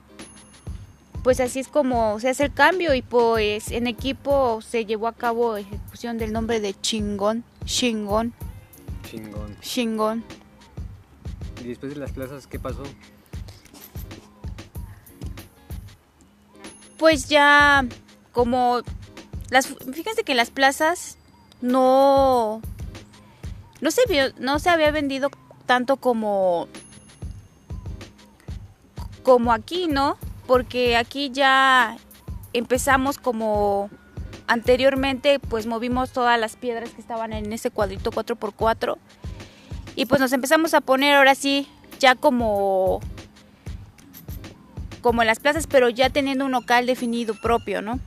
pues 1.22 1.38
así 1.38 1.61
es 1.61 1.68
como 1.68 2.18
se 2.18 2.31
hace 2.31 2.44
el 2.44 2.55
cambio 2.55 2.94
y 2.94 3.03
pues 3.03 3.70
en 3.70 3.87
equipo 3.87 4.62
se 4.62 4.87
llevó 4.87 5.07
a 5.07 5.12
cabo 5.12 5.59
ejecución 5.59 6.16
del 6.16 6.33
nombre 6.33 6.61
de 6.61 6.72
chingón, 6.81 7.44
chingón, 7.66 8.33
Chingón. 9.05 9.55
chingón. 9.61 10.25
Y 11.61 11.64
después 11.64 11.92
de 11.92 12.01
las 12.01 12.12
plazas, 12.12 12.46
¿qué 12.46 12.59
pasó? 12.59 12.85
Pues 16.96 17.29
ya 17.29 17.85
como 18.33 18.81
las 19.51 19.66
fíjense 19.66 20.25
que 20.25 20.35
las 20.35 20.48
plazas 20.51 21.18
no 21.61 22.62
no 23.83 23.90
se 23.90 24.01
vio, 24.09 24.33
no 24.38 24.59
se 24.59 24.70
había 24.70 24.90
vendido 24.90 25.29
tanto 25.66 25.98
como 25.98 26.66
como 29.22 29.52
aquí, 29.52 29.87
¿no? 29.88 30.16
Porque 30.46 30.96
aquí 30.96 31.30
ya 31.30 31.96
empezamos 32.52 33.18
como 33.18 33.90
anteriormente, 34.46 35.38
pues 35.38 35.66
movimos 35.66 36.12
todas 36.12 36.38
las 36.38 36.56
piedras 36.56 36.90
que 36.90 37.00
estaban 37.00 37.32
en 37.32 37.52
ese 37.52 37.70
cuadrito 37.70 38.11
4x4 38.11 38.96
y 39.96 40.06
pues 40.06 40.20
nos 40.20 40.32
empezamos 40.32 40.74
a 40.74 40.80
poner 40.80 41.16
ahora 41.16 41.35
sí 41.35 41.68
ya 41.98 42.14
como 42.14 43.00
como 45.00 45.22
en 45.22 45.26
las 45.26 45.40
plazas, 45.40 45.66
pero 45.66 45.88
ya 45.88 46.11
teniendo 46.11 46.44
un 46.44 46.52
local 46.52 46.87
definido 46.87 47.35
propio, 47.35 47.82
¿no? 47.82 47.98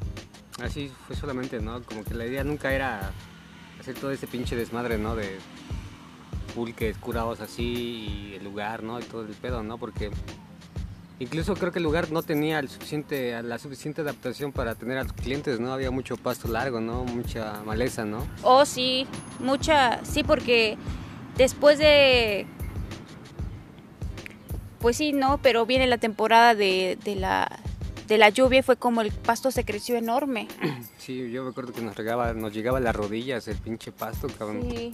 Así 0.63 0.89
fue 1.05 1.15
solamente, 1.15 1.59
¿no? 1.59 1.83
Como 1.83 2.05
que 2.05 2.13
la 2.13 2.25
idea 2.25 2.43
nunca 2.45 2.73
era 2.73 3.11
hacer 3.79 3.95
todo 3.95 4.11
ese 4.11 4.27
pinche 4.27 4.55
desmadre, 4.55 4.97
¿no? 4.97 5.15
De 5.15 5.37
pulques 6.55 6.97
curados 6.97 7.41
así 7.41 8.31
y 8.31 8.33
el 8.35 8.45
lugar, 8.45 8.81
¿no? 8.81 8.99
Y 8.99 9.03
todo 9.03 9.23
el 9.23 9.33
pedo, 9.33 9.61
¿no? 9.61 9.77
Porque 9.77 10.09
incluso 11.19 11.53
creo 11.55 11.71
que 11.71 11.79
el 11.79 11.83
lugar 11.83 12.11
no 12.11 12.23
tenía 12.23 12.59
el 12.59 12.69
suficiente, 12.69 13.41
la 13.43 13.57
suficiente 13.59 14.01
adaptación 14.01 14.51
para 14.51 14.75
tener 14.75 14.97
a 14.97 15.03
los 15.03 15.13
clientes, 15.13 15.59
¿no? 15.59 15.73
Había 15.73 15.91
mucho 15.91 16.17
pasto 16.17 16.47
largo, 16.47 16.81
¿no? 16.81 17.03
Mucha 17.03 17.61
maleza, 17.65 18.05
¿no? 18.05 18.25
Oh, 18.43 18.65
sí, 18.65 19.07
mucha, 19.39 20.03
sí, 20.03 20.23
porque 20.23 20.77
después 21.37 21.79
de, 21.79 22.45
pues 24.79 24.97
sí, 24.97 25.13
no, 25.13 25.39
pero 25.41 25.65
viene 25.65 25.87
la 25.87 25.97
temporada 25.97 26.53
de, 26.53 26.97
de 27.03 27.15
la, 27.15 27.59
de 28.07 28.17
la 28.17 28.29
lluvia 28.29 28.59
y 28.59 28.61
fue 28.61 28.75
como 28.77 29.01
el 29.01 29.11
pasto 29.11 29.49
se 29.51 29.65
creció 29.65 29.95
enorme. 29.95 30.47
Sí, 30.97 31.29
yo 31.29 31.45
recuerdo 31.45 31.71
que 31.71 31.81
nos, 31.81 31.95
regaba, 31.95 32.33
nos 32.33 32.51
llegaba 32.51 32.79
a 32.79 32.81
las 32.81 32.95
rodillas 32.95 33.47
el 33.47 33.57
pinche 33.57 33.91
pasto, 33.91 34.27
cabrón. 34.39 34.63
Sí. 34.71 34.91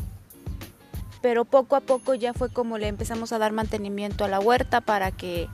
Pero 1.22 1.46
poco 1.46 1.78
a 1.78 1.80
poco 1.80 2.16
ya 2.16 2.34
fue 2.34 2.50
como 2.50 2.78
le 2.78 2.90
empezamos 2.90 3.32
a 3.32 3.38
dar 3.38 3.54
mantenimiento 3.54 4.26
a 4.26 4.28
la 4.28 4.42
huerta 4.42 4.82
para 4.82 5.12
que... 5.12 5.48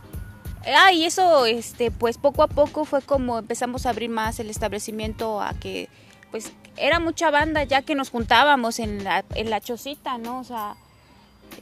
Ah, 0.75 0.91
y 0.91 1.06
eso, 1.06 1.45
este, 1.45 1.91
pues 1.91 2.17
poco 2.17 2.43
a 2.43 2.47
poco 2.47 2.84
fue 2.86 3.01
como 3.01 3.39
empezamos 3.39 3.86
a 3.86 3.91
abrir 3.91 4.10
más 4.10 4.39
el 4.39 4.49
establecimiento 4.49 5.41
a 5.41 5.53
que, 5.53 5.88
pues, 6.32 6.51
era 6.75 6.99
mucha 6.99 7.32
banda 7.32 7.63
ya 7.63 7.82
que 7.82 7.95
nos 7.95 8.10
juntábamos 8.10 8.80
en 8.80 9.03
la, 9.03 9.23
en 9.36 9.49
la 9.49 9.62
chocita, 9.62 10.17
¿no? 10.17 10.39
O 10.39 10.43
sea, 10.43 10.75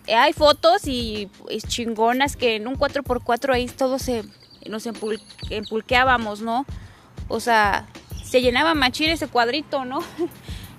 hay 0.08 0.34
fotos 0.34 0.82
y 0.86 1.30
pues, 1.44 1.64
chingonas 1.68 2.36
que 2.36 2.56
en 2.56 2.68
un 2.68 2.76
4x4 2.78 3.54
ahí 3.54 3.68
todos 3.68 4.02
se, 4.02 4.24
nos 4.68 4.88
empul- 4.88 5.22
empulqueábamos, 5.52 6.42
¿no? 6.42 6.66
O 7.28 7.40
sea, 7.40 7.88
se 8.24 8.42
llenaba 8.42 8.74
machín 8.74 9.10
ese 9.10 9.28
cuadrito, 9.28 9.86
¿no? 9.86 10.00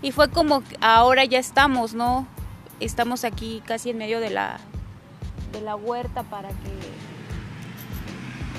Y 0.02 0.12
fue 0.12 0.30
como 0.30 0.62
ahora 0.82 1.24
ya 1.24 1.38
estamos, 1.38 1.94
¿no? 1.94 2.26
Estamos 2.80 3.24
aquí 3.24 3.62
casi 3.66 3.90
en 3.90 3.98
medio 3.98 4.20
de 4.20 4.28
la, 4.28 4.60
de 5.52 5.62
la 5.62 5.74
huerta 5.74 6.22
para 6.24 6.50
que 6.50 7.05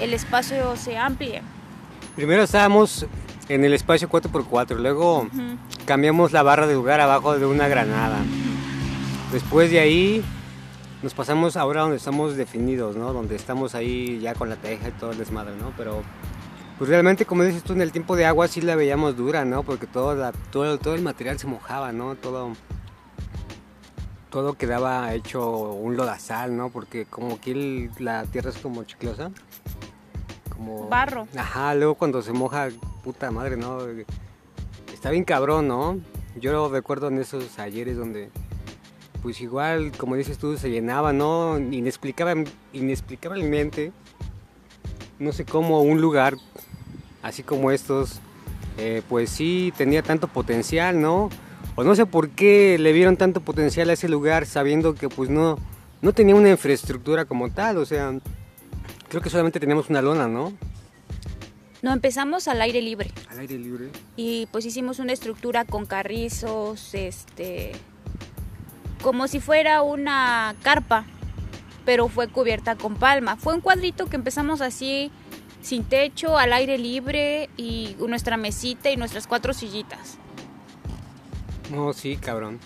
el 0.02 0.14
espacio 0.14 0.76
se 0.76 0.98
amplíe. 0.98 1.42
Primero 2.16 2.44
estábamos 2.44 3.06
en 3.50 3.64
el 3.64 3.74
espacio 3.74 4.10
4x4, 4.10 4.76
luego 4.78 5.28
cambiamos 5.86 6.32
la 6.32 6.44
barra 6.44 6.68
de 6.68 6.74
lugar 6.74 7.00
abajo 7.00 7.38
de 7.38 7.46
una 7.46 7.68
granada. 7.68 8.18
Después 9.32 9.72
de 9.72 9.80
ahí 9.80 10.24
nos 11.04 11.14
pasamos 11.14 11.56
ahora 11.58 11.82
donde 11.82 11.98
estamos 11.98 12.36
definidos, 12.36 12.96
¿no? 12.96 13.14
Donde 13.14 13.36
estamos 13.36 13.76
ahí 13.76 14.20
ya 14.20 14.34
con 14.34 14.50
la 14.50 14.56
teja 14.56 14.90
y 14.90 14.92
todo 14.94 15.12
el 15.12 15.18
desmadre, 15.18 15.56
¿no? 15.58 15.72
Pero 15.78 16.02
pues 16.78 16.90
realmente 16.90 17.26
como 17.26 17.44
dices 17.44 17.64
tú 17.64 17.74
en 17.74 17.82
el 17.82 17.92
tiempo 17.92 18.16
de 18.16 18.26
agua 18.26 18.48
sí 18.48 18.62
la 18.62 18.76
veíamos 18.76 19.16
dura, 19.16 19.46
¿no? 19.46 19.64
Porque 19.64 19.88
todo, 19.88 20.16
la- 20.16 20.32
todo, 20.52 20.78
todo 20.78 20.96
el 20.96 21.02
material 21.02 21.40
se 21.40 21.48
mojaba, 21.48 21.92
¿no? 21.92 22.16
Todo, 22.16 22.54
todo 24.30 24.54
quedaba 24.56 25.14
hecho 25.14 25.50
un 25.74 25.96
lodazal, 25.98 26.56
¿no? 26.58 26.70
Porque 26.70 27.06
como 27.06 27.36
aquí 27.36 27.52
el- 27.52 27.92
la 28.00 28.24
tierra 28.26 28.50
es 28.50 28.58
como 28.58 28.84
chiclosa. 28.84 29.32
Como... 30.58 30.89
Barro. 30.89 31.28
Ajá, 31.38 31.74
luego 31.76 31.96
cuando 31.96 32.22
se 32.22 32.34
moja, 32.34 32.70
puta 33.04 33.32
madre, 33.32 33.56
¿no? 33.56 33.80
Está 34.93 35.12
bien 35.12 35.24
cabrón, 35.24 35.67
¿no? 35.67 36.00
Yo 36.36 36.70
recuerdo 36.70 37.08
en 37.08 37.20
esos 37.20 37.58
ayeres 37.60 37.96
donde, 37.96 38.30
pues 39.22 39.39
igual, 39.39 39.91
como 39.98 40.15
dices 40.15 40.38
tú, 40.38 40.58
se 40.58 40.70
llenaba, 40.70 41.13
¿no? 41.13 41.58
Inexplicable, 41.58 42.46
inexplicablemente, 42.74 43.91
no 45.20 45.32
sé 45.32 45.46
cómo 45.46 45.82
un 45.82 46.02
lugar 46.02 46.36
así 47.24 47.43
como 47.43 47.72
estos, 47.72 48.20
eh, 48.78 49.02
pues 49.10 49.30
sí 49.30 49.74
tenía 49.78 50.04
tanto 50.04 50.28
potencial, 50.28 51.02
¿no? 51.02 51.30
O 51.76 51.84
no 51.84 51.96
sé 51.96 52.06
por 52.06 52.30
qué 52.30 52.78
le 52.80 52.91
vieron 52.93 53.17
tanto 53.17 53.41
potencial 53.41 53.89
a 53.89 53.93
ese 53.93 54.10
lugar 54.10 54.46
sabiendo 54.46 54.96
que 54.96 55.10
pues 55.10 55.30
no, 55.30 55.58
no 56.02 56.13
tenía 56.13 56.36
una 56.36 56.50
infraestructura 56.50 57.26
como 57.26 57.50
tal, 57.50 57.78
o 57.78 57.86
sea, 57.86 58.13
creo 59.10 59.22
que 59.22 59.30
solamente 59.30 59.60
teníamos 59.60 59.89
una 59.89 60.02
lona, 60.02 60.28
¿no? 60.28 60.54
No 61.82 61.93
empezamos 61.93 62.48
al 62.48 62.62
aire 62.62 62.82
libre. 62.82 63.12
Al 63.30 63.39
aire 63.39 63.58
libre. 63.58 63.89
y 64.15 64.48
pues 64.48 64.65
hicimos 64.65 65.00
una 65.00 65.13
estructura 65.13 65.65
con 65.65 65.86
carrizos, 65.86 66.93
este, 66.93 67.72
como 69.02 69.28
si 69.28 69.39
fuera 69.39 69.84
una 69.84 70.56
carpa, 70.63 71.06
pero 71.86 72.10
fue 72.10 72.28
cubierta 72.28 72.76
con 72.76 72.96
palma. 72.96 73.38
Fue 73.38 73.54
un 73.54 73.62
cuadrito 73.62 74.08
que 74.08 74.15
empezamos 74.15 74.62
así, 74.62 75.12
sin 75.62 75.84
techo, 75.84 76.38
al 76.38 76.52
aire 76.52 76.78
libre 76.78 77.50
y 77.58 77.96
nuestra 78.00 78.38
mesita 78.38 78.89
y 78.89 78.98
nuestras 78.98 79.28
cuatro 79.28 79.54
sillitas. 79.54 80.17
No, 81.72 81.93
sí, 81.93 82.17
cabrón. 82.17 82.60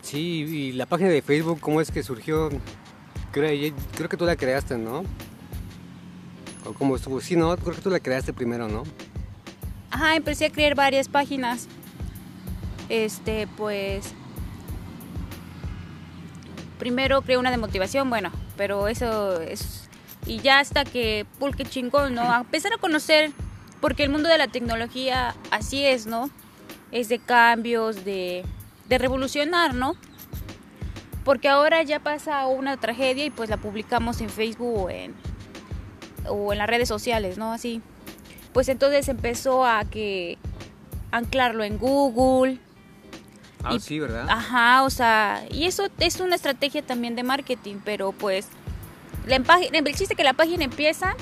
Sí, 0.00 0.44
y 0.48 0.72
la 0.72 0.86
página 0.86 1.10
de 1.10 1.22
Facebook, 1.22 1.60
¿cómo 1.60 1.80
es 1.80 1.90
que 1.90 2.02
surgió? 2.02 2.50
Creo, 3.34 3.74
creo 3.96 4.08
que 4.08 4.16
tú 4.16 4.24
la 4.24 4.36
creaste, 4.36 4.78
¿no? 4.78 5.02
O 6.64 6.72
cómo 6.72 6.94
estuvo. 6.94 7.20
Sí, 7.20 7.34
no, 7.34 7.56
creo 7.56 7.74
que 7.74 7.82
tú 7.82 7.90
la 7.90 7.98
creaste 7.98 8.32
primero, 8.32 8.68
¿no? 8.68 8.84
Ajá, 9.90 10.14
empecé 10.14 10.46
a 10.46 10.50
crear 10.50 10.76
varias 10.76 11.08
páginas. 11.08 11.66
Este, 12.88 13.48
pues. 13.56 14.14
Primero 16.78 17.22
creé 17.22 17.36
una 17.36 17.50
de 17.50 17.56
motivación, 17.56 18.08
bueno, 18.08 18.30
pero 18.56 18.86
eso 18.86 19.40
es. 19.40 19.88
Y 20.26 20.38
ya 20.38 20.60
hasta 20.60 20.84
que 20.84 21.26
pulque 21.40 21.64
chingón, 21.64 22.14
¿no? 22.14 22.32
Empezar 22.36 22.72
a 22.72 22.78
conocer, 22.78 23.32
porque 23.80 24.04
el 24.04 24.10
mundo 24.10 24.28
de 24.28 24.38
la 24.38 24.46
tecnología 24.46 25.34
así 25.50 25.84
es, 25.84 26.06
¿no? 26.06 26.30
Es 26.92 27.08
de 27.08 27.18
cambios, 27.18 28.04
de, 28.04 28.44
de 28.88 28.98
revolucionar, 28.98 29.74
¿no? 29.74 29.96
Porque 31.24 31.48
ahora 31.48 31.82
ya 31.82 32.00
pasa 32.00 32.46
una 32.46 32.76
tragedia 32.76 33.24
y 33.24 33.30
pues 33.30 33.48
la 33.50 33.56
publicamos 33.56 34.20
en 34.20 34.28
Facebook 34.28 34.84
o 34.84 34.90
en, 34.90 35.14
o 36.28 36.52
en 36.52 36.58
las 36.58 36.68
redes 36.68 36.88
sociales, 36.88 37.38
¿no? 37.38 37.52
Así 37.52 37.80
pues 38.54 38.68
entonces 38.68 39.08
empezó 39.08 39.66
a 39.66 39.84
que 39.84 40.38
anclarlo 41.10 41.64
en 41.64 41.76
Google. 41.76 42.60
Ah, 43.64 43.74
Y- 43.74 43.80
sí, 43.80 43.98
¿verdad? 43.98 44.26
Ajá, 44.30 44.84
o 44.84 44.90
sea, 44.90 45.44
y 45.50 45.64
eso 45.64 45.88
es 45.98 46.20
una 46.20 46.36
estrategia 46.36 46.80
también 46.80 47.16
de 47.16 47.24
marketing, 47.24 47.76
pero 47.84 48.12
pues 48.12 48.46
la 49.26 49.36
el 49.36 49.94
chiste 49.96 50.14
que 50.14 50.22
la 50.22 50.34
página 50.34 50.64
empieza 50.64 51.16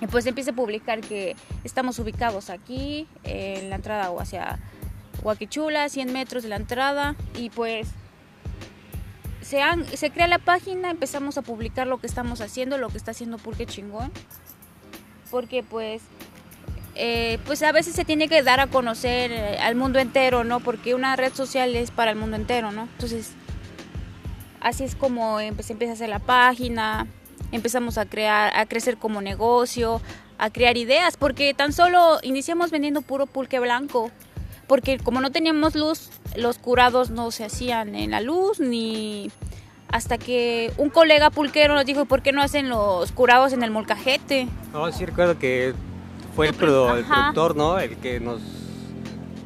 y 0.00 0.06
pues 0.06 0.24
empieza 0.24 0.52
a 0.52 0.54
publicar 0.54 1.00
que 1.02 1.36
estamos 1.64 1.98
ubicados 1.98 2.48
aquí 2.48 3.06
en 3.24 3.68
la 3.68 3.76
entrada 3.76 4.10
o 4.10 4.18
hacia 4.18 4.58
Huaquichula, 5.22 5.88
100 5.90 6.12
metros 6.12 6.42
de 6.42 6.48
la 6.48 6.56
entrada 6.56 7.14
y 7.36 7.50
pues 7.50 7.88
se, 9.52 9.96
se 9.96 10.10
crea 10.10 10.26
la 10.28 10.38
página, 10.38 10.90
empezamos 10.90 11.36
a 11.36 11.42
publicar 11.42 11.86
lo 11.86 11.98
que 11.98 12.06
estamos 12.06 12.40
haciendo, 12.40 12.78
lo 12.78 12.88
que 12.88 12.96
está 12.96 13.10
haciendo 13.10 13.36
Pulque 13.36 13.66
Chingón, 13.66 14.10
porque 15.30 15.62
pues 15.62 16.02
eh, 16.94 17.38
pues 17.44 17.62
a 17.62 17.70
veces 17.72 17.94
se 17.94 18.04
tiene 18.06 18.28
que 18.28 18.42
dar 18.42 18.60
a 18.60 18.66
conocer 18.68 19.30
eh, 19.30 19.58
al 19.58 19.74
mundo 19.74 19.98
entero, 19.98 20.42
¿no? 20.42 20.60
Porque 20.60 20.94
una 20.94 21.16
red 21.16 21.34
social 21.34 21.76
es 21.76 21.90
para 21.90 22.10
el 22.10 22.16
mundo 22.16 22.36
entero, 22.36 22.72
¿no? 22.72 22.82
Entonces, 22.84 23.32
así 24.60 24.84
es 24.84 24.94
como 24.94 25.38
se 25.38 25.72
empieza 25.72 25.92
a 25.92 25.94
hacer 25.94 26.08
la 26.08 26.18
página, 26.18 27.06
empezamos 27.50 27.98
a 27.98 28.06
crear, 28.06 28.56
a 28.56 28.64
crecer 28.64 28.96
como 28.96 29.20
negocio, 29.20 30.00
a 30.38 30.48
crear 30.48 30.78
ideas, 30.78 31.18
porque 31.18 31.52
tan 31.52 31.74
solo 31.74 32.20
iniciamos 32.22 32.70
vendiendo 32.70 33.02
puro 33.02 33.26
pulque 33.26 33.58
blanco, 33.58 34.10
porque 34.66 34.98
como 34.98 35.20
no 35.20 35.30
teníamos 35.30 35.74
luz, 35.74 36.10
los 36.36 36.58
curados 36.58 37.10
no 37.10 37.30
se 37.30 37.44
hacían 37.44 37.94
en 37.94 38.10
la 38.12 38.20
luz 38.20 38.60
ni 38.60 39.30
hasta 39.88 40.16
que 40.18 40.72
un 40.78 40.88
colega 40.90 41.30
pulquero 41.30 41.74
nos 41.74 41.84
dijo, 41.84 42.06
¿por 42.06 42.22
qué 42.22 42.32
no 42.32 42.40
hacen 42.42 42.68
los 42.70 43.12
curados 43.12 43.52
en 43.52 43.62
el 43.62 43.70
molcajete? 43.70 44.48
No, 44.72 44.90
sí 44.90 45.04
recuerdo 45.04 45.38
que 45.38 45.74
fue 46.34 46.48
el, 46.48 46.56
produ- 46.56 46.96
el 46.98 47.04
productor, 47.04 47.56
¿no? 47.56 47.78
El 47.78 47.96
que 47.98 48.18
nos, 48.18 48.40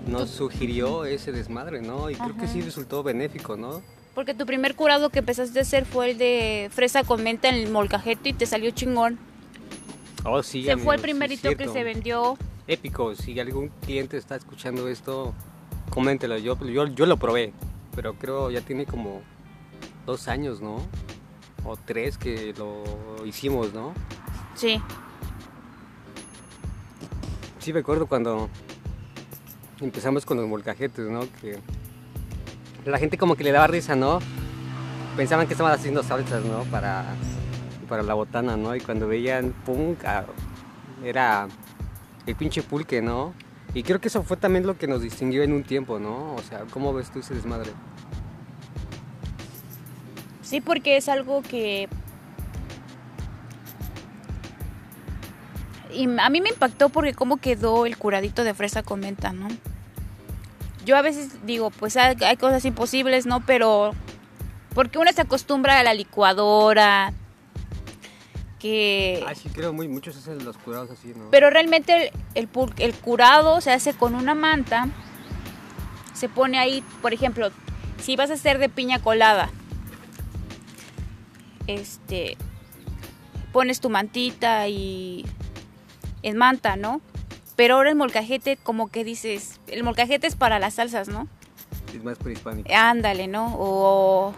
nos 0.07 0.31
sugirió 0.31 1.05
ese 1.05 1.33
desmadre, 1.33 1.81
¿no? 1.83 2.11
Y 2.11 2.14
creo 2.14 2.37
que 2.37 2.46
sí 2.46 2.61
resultó 2.61 3.03
benéfico, 3.03 3.57
¿no? 3.57 3.83
Porque 4.14 4.35
tu 4.35 4.46
primer 4.46 4.77
curado 4.77 5.11
que 5.11 5.18
empezaste 5.18 5.59
a 5.59 5.62
hacer 5.62 5.85
fue 5.85 6.12
el 6.12 6.18
de 6.18 6.70
fresa 6.72 7.03
con 7.03 7.22
menta 7.25 7.49
en 7.49 7.57
el 7.57 7.70
molcajete 7.70 8.29
y 8.29 8.33
te 8.33 8.46
salió 8.46 8.70
chingón. 8.70 9.18
Oh, 10.25 10.42
sí, 10.42 10.64
se 10.64 10.77
fue 10.77 10.94
el 10.94 11.01
sí, 11.01 11.03
primerito 11.03 11.57
que 11.57 11.68
se 11.68 11.83
vendió. 11.85 12.38
épico. 12.66 13.14
Si 13.14 13.38
algún 13.40 13.68
cliente 13.85 14.16
está 14.16 14.37
escuchando 14.37 14.88
esto, 14.88 15.35
coméntelo. 15.90 16.38
Yo, 16.38 16.59
yo, 16.66 16.87
yo 16.87 17.07
lo 17.07 17.16
probé, 17.16 17.53
pero 17.95 18.14
creo 18.14 18.51
ya 18.51 18.61
tiene 18.61 18.87
como 18.87 19.22
dos 20.05 20.28
años, 20.28 20.61
¿no? 20.61 20.76
O 21.64 21.76
tres 21.76 22.16
que 22.18 22.55
lo 22.57 22.84
hicimos, 23.24 23.72
¿no? 23.72 23.93
Sí. 24.55 24.80
Sí, 27.59 27.72
me 27.72 27.80
acuerdo 27.80 28.07
cuando 28.07 28.49
empezamos 29.80 30.24
con 30.24 30.37
los 30.37 30.47
molcajetes, 30.47 31.09
¿no? 31.11 31.20
Que 31.41 31.59
la 32.84 32.99
gente 32.99 33.18
como 33.18 33.34
que 33.34 33.43
le 33.43 33.51
daba 33.53 33.66
risa, 33.66 33.97
¿no? 33.97 34.20
Pensaban 35.16 35.47
que 35.47 35.55
estaban 35.55 35.72
haciendo 35.72 36.03
salsas, 36.03 36.45
¿no? 36.45 36.62
Para, 36.64 37.05
para 37.89 38.03
la 38.03 38.14
botana, 38.14 38.57
¿no? 38.57 38.76
Y 38.76 38.80
cuando 38.80 39.09
veían, 39.09 39.53
¡pum! 39.64 39.97
ah, 40.05 40.24
Era 41.03 41.49
el 42.26 42.37
pinche 42.37 42.62
pulque, 42.62 43.03
¿no? 43.03 43.34
Y 43.77 43.83
creo 43.83 44.01
que 44.01 44.09
eso 44.09 44.22
fue 44.22 44.39
también 44.39 44.66
lo 44.66 44.79
que 44.79 44.87
nos 44.87 45.03
distinguió 45.03 45.43
en 45.43 45.53
un 45.53 45.62
tiempo, 45.62 45.99
¿no? 45.99 46.35
O 46.35 46.43
sea, 46.49 46.61
¿cómo 46.70 46.95
ves 46.95 47.11
tú 47.11 47.18
ese 47.18 47.35
desmadre? 47.35 47.72
Sí, 50.41 50.62
porque 50.62 50.97
es 50.97 51.11
algo 51.11 51.43
que... 51.43 51.87
A 56.18 56.31
mí 56.31 56.41
me 56.41 56.49
impactó 56.49 56.89
porque 56.89 57.12
cómo 57.12 57.37
quedó 57.37 57.85
el 57.85 57.99
curadito 57.99 58.45
de 58.45 58.55
fresa 58.55 58.83
con 58.83 59.01
menta, 59.01 59.35
¿no? 59.35 59.49
Yo 60.87 60.97
a 60.97 61.03
veces 61.03 61.45
digo, 61.45 61.68
pues 61.68 61.99
hay, 61.99 62.16
hay 62.22 62.39
cosas 62.39 62.64
imposibles, 62.64 63.27
¿no? 63.27 63.45
Pero 63.45 63.93
porque 64.74 64.97
uno 64.97 65.12
se 65.12 65.20
acostumbra 65.20 65.79
a 65.79 65.83
la 65.83 65.93
licuadora, 65.93 67.12
que... 68.67 69.25
Ah, 69.27 69.35
sí, 69.35 69.49
creo 69.49 69.73
muy 69.73 69.89
muchos 69.89 70.17
hacen 70.17 70.45
los 70.45 70.57
curados 70.59 70.91
así, 70.91 71.12
¿no? 71.17 71.31
Pero 71.31 71.51
realmente 71.51 72.12
el, 72.35 72.49
el 72.79 72.95
curado 72.95 73.61
se 73.61 73.73
hace 73.73 73.95
con 73.95 74.14
una 74.14 74.35
manta. 74.35 74.89
Se 76.14 76.29
pone 76.29 76.59
ahí, 76.59 76.83
por 77.03 77.12
ejemplo, 77.12 77.51
si 78.01 78.17
vas 78.17 78.31
a 78.31 78.35
hacer 78.35 78.59
de 78.59 78.69
piña 78.69 78.99
colada, 78.99 79.51
este, 81.67 82.37
pones 83.53 83.81
tu 83.81 83.91
mantita 83.91 84.69
y 84.69 85.25
en 86.23 86.37
manta, 86.37 86.77
¿no? 86.77 87.01
Pero 87.55 87.77
ahora 87.77 87.91
el 87.91 87.97
molcajete, 87.97 88.57
como 88.57 88.89
que 88.89 89.05
dices, 89.05 89.61
el 89.67 89.83
molcajete 89.83 90.27
es 90.27 90.37
para 90.37 90.59
las 90.59 90.75
salsas, 90.75 91.09
¿no? 91.09 91.29
Es 91.95 92.03
más 92.03 92.19
prehispánico. 92.19 92.69
Ándale, 92.75 93.29
¿no? 93.29 93.55
O 93.59 94.35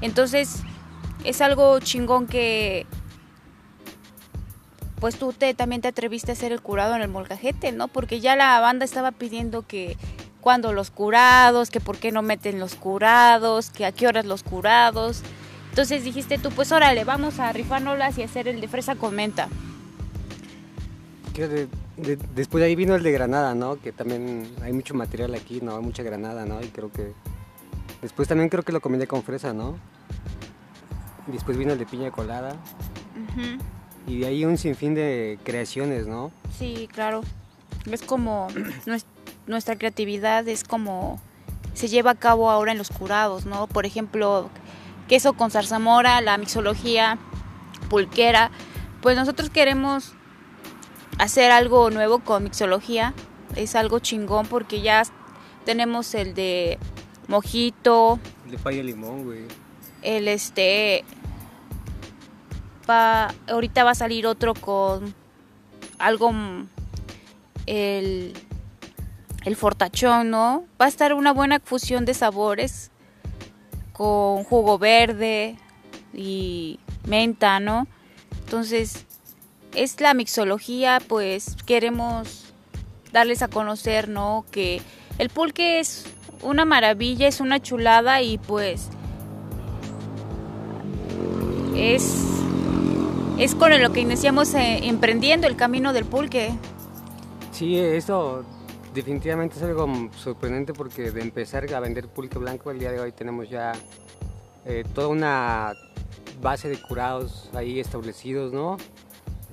entonces 0.00 0.62
es 1.24 1.40
algo 1.40 1.80
chingón 1.80 2.26
que 2.26 2.86
pues 5.00 5.18
tú 5.18 5.32
te, 5.32 5.52
también 5.54 5.82
te 5.82 5.88
atreviste 5.88 6.32
a 6.32 6.34
hacer 6.34 6.52
el 6.52 6.60
curado 6.60 6.94
en 6.94 7.02
el 7.02 7.08
molcajete, 7.08 7.72
¿no? 7.72 7.88
Porque 7.88 8.20
ya 8.20 8.36
la 8.36 8.58
banda 8.60 8.84
estaba 8.84 9.12
pidiendo 9.12 9.62
que 9.62 9.96
cuando 10.40 10.72
los 10.72 10.90
curados, 10.90 11.70
que 11.70 11.80
por 11.80 11.98
qué 11.98 12.12
no 12.12 12.22
meten 12.22 12.60
los 12.60 12.76
curados, 12.76 13.70
que 13.70 13.84
a 13.84 13.92
qué 13.92 14.06
horas 14.06 14.24
los 14.24 14.42
curados. 14.42 15.22
Entonces 15.70 16.04
dijiste 16.04 16.38
tú, 16.38 16.50
pues 16.50 16.72
órale, 16.72 17.04
vamos 17.04 17.38
a 17.38 17.52
rifárnoslas 17.52 18.16
y 18.18 18.22
hacer 18.22 18.48
el 18.48 18.60
de 18.60 18.68
fresa 18.68 18.94
comenta. 18.94 19.48
después 22.34 22.60
de 22.60 22.66
ahí 22.66 22.76
vino 22.76 22.94
el 22.94 23.02
de 23.02 23.12
Granada, 23.12 23.54
¿no? 23.54 23.80
Que 23.80 23.92
también 23.92 24.48
hay 24.62 24.72
mucho 24.72 24.94
material 24.94 25.34
aquí, 25.34 25.60
¿no? 25.60 25.76
Hay 25.76 25.82
mucha 25.82 26.02
Granada, 26.02 26.46
¿no? 26.46 26.62
Y 26.62 26.68
creo 26.68 26.90
que... 26.90 27.12
Después 28.00 28.28
también 28.28 28.48
creo 28.48 28.62
que 28.62 28.72
lo 28.72 28.80
combiné 28.80 29.06
con 29.06 29.22
fresa, 29.22 29.52
¿no? 29.52 29.76
Después 31.26 31.58
vino 31.58 31.72
el 31.72 31.78
de 31.78 31.86
piña 31.86 32.10
colada. 32.10 32.56
Y 34.06 34.20
de 34.20 34.26
ahí 34.26 34.44
un 34.44 34.56
sinfín 34.56 34.94
de 34.94 35.38
creaciones, 35.42 36.06
¿no? 36.06 36.30
Sí, 36.58 36.88
claro. 36.92 37.22
Es 37.90 38.02
como 38.02 38.48
nuestra 39.46 39.76
creatividad 39.76 40.46
es 40.48 40.64
como 40.64 41.20
se 41.74 41.88
lleva 41.88 42.12
a 42.12 42.14
cabo 42.14 42.50
ahora 42.50 42.72
en 42.72 42.78
los 42.78 42.90
curados, 42.90 43.44
¿no? 43.46 43.66
Por 43.66 43.84
ejemplo, 43.84 44.48
queso 45.08 45.34
con 45.34 45.50
zarzamora, 45.50 46.20
la 46.20 46.38
mixología 46.38 47.18
pulquera. 47.90 48.50
Pues 49.02 49.16
nosotros 49.16 49.50
queremos 49.50 50.14
hacer 51.18 51.50
algo 51.50 51.90
nuevo 51.90 52.20
con 52.20 52.44
mixología. 52.44 53.12
Es 53.56 53.74
algo 53.74 53.98
chingón 53.98 54.46
porque 54.46 54.80
ya 54.80 55.02
tenemos 55.64 56.14
el 56.14 56.34
de 56.34 56.78
mojito. 57.28 58.18
El 58.46 58.52
de 58.52 58.58
paya 58.58 58.82
limón, 58.82 59.24
güey. 59.24 59.44
El 60.02 60.28
este 60.28 61.04
ahorita 62.86 63.84
va 63.84 63.90
a 63.90 63.94
salir 63.94 64.26
otro 64.26 64.54
con 64.54 65.14
algo, 65.98 66.32
mm, 66.32 66.68
el, 67.66 68.32
el 69.44 69.56
fortachón, 69.56 70.30
¿no? 70.30 70.64
Va 70.80 70.86
a 70.86 70.88
estar 70.88 71.14
una 71.14 71.32
buena 71.32 71.60
fusión 71.60 72.04
de 72.04 72.14
sabores 72.14 72.90
con 73.92 74.44
jugo 74.44 74.78
verde 74.78 75.56
y 76.12 76.78
menta, 77.06 77.60
¿no? 77.60 77.86
Entonces, 78.44 79.06
es 79.74 80.00
la 80.00 80.14
mixología, 80.14 81.00
pues 81.06 81.56
queremos 81.66 82.52
darles 83.12 83.42
a 83.42 83.48
conocer, 83.48 84.08
¿no? 84.08 84.44
Que 84.50 84.82
el 85.18 85.30
pulque 85.30 85.80
es 85.80 86.06
una 86.42 86.64
maravilla, 86.64 87.26
es 87.26 87.40
una 87.40 87.60
chulada 87.60 88.22
y 88.22 88.38
pues 88.38 88.88
es 91.74 92.35
es 93.38 93.54
con 93.54 93.70
lo 93.80 93.92
que 93.92 94.00
iniciamos 94.00 94.54
eh, 94.54 94.80
emprendiendo 94.84 95.46
el 95.46 95.56
camino 95.56 95.92
del 95.92 96.04
pulque. 96.04 96.52
Sí, 97.52 97.78
eso 97.78 98.44
definitivamente 98.94 99.56
es 99.56 99.62
algo 99.62 99.86
sorprendente 100.16 100.72
porque 100.72 101.10
de 101.10 101.20
empezar 101.20 101.72
a 101.74 101.80
vender 101.80 102.08
pulque 102.08 102.38
blanco 102.38 102.70
el 102.70 102.78
día 102.78 102.92
de 102.92 103.00
hoy 103.00 103.12
tenemos 103.12 103.50
ya 103.50 103.72
eh, 104.64 104.84
toda 104.94 105.08
una 105.08 105.74
base 106.40 106.68
de 106.68 106.80
curados 106.80 107.50
ahí 107.54 107.78
establecidos, 107.78 108.52
¿no? 108.52 108.78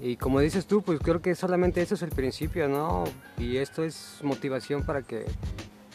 Y 0.02 0.16
como 0.16 0.40
dices 0.40 0.66
tú, 0.66 0.82
pues 0.82 1.00
creo 1.00 1.22
que 1.22 1.36
solamente 1.36 1.82
eso 1.82 1.96
es 1.96 2.02
el 2.02 2.10
principio, 2.10 2.68
¿no? 2.68 3.04
Y 3.38 3.58
esto 3.58 3.84
es 3.84 4.20
motivación 4.22 4.86
para 4.86 5.02
que 5.02 5.26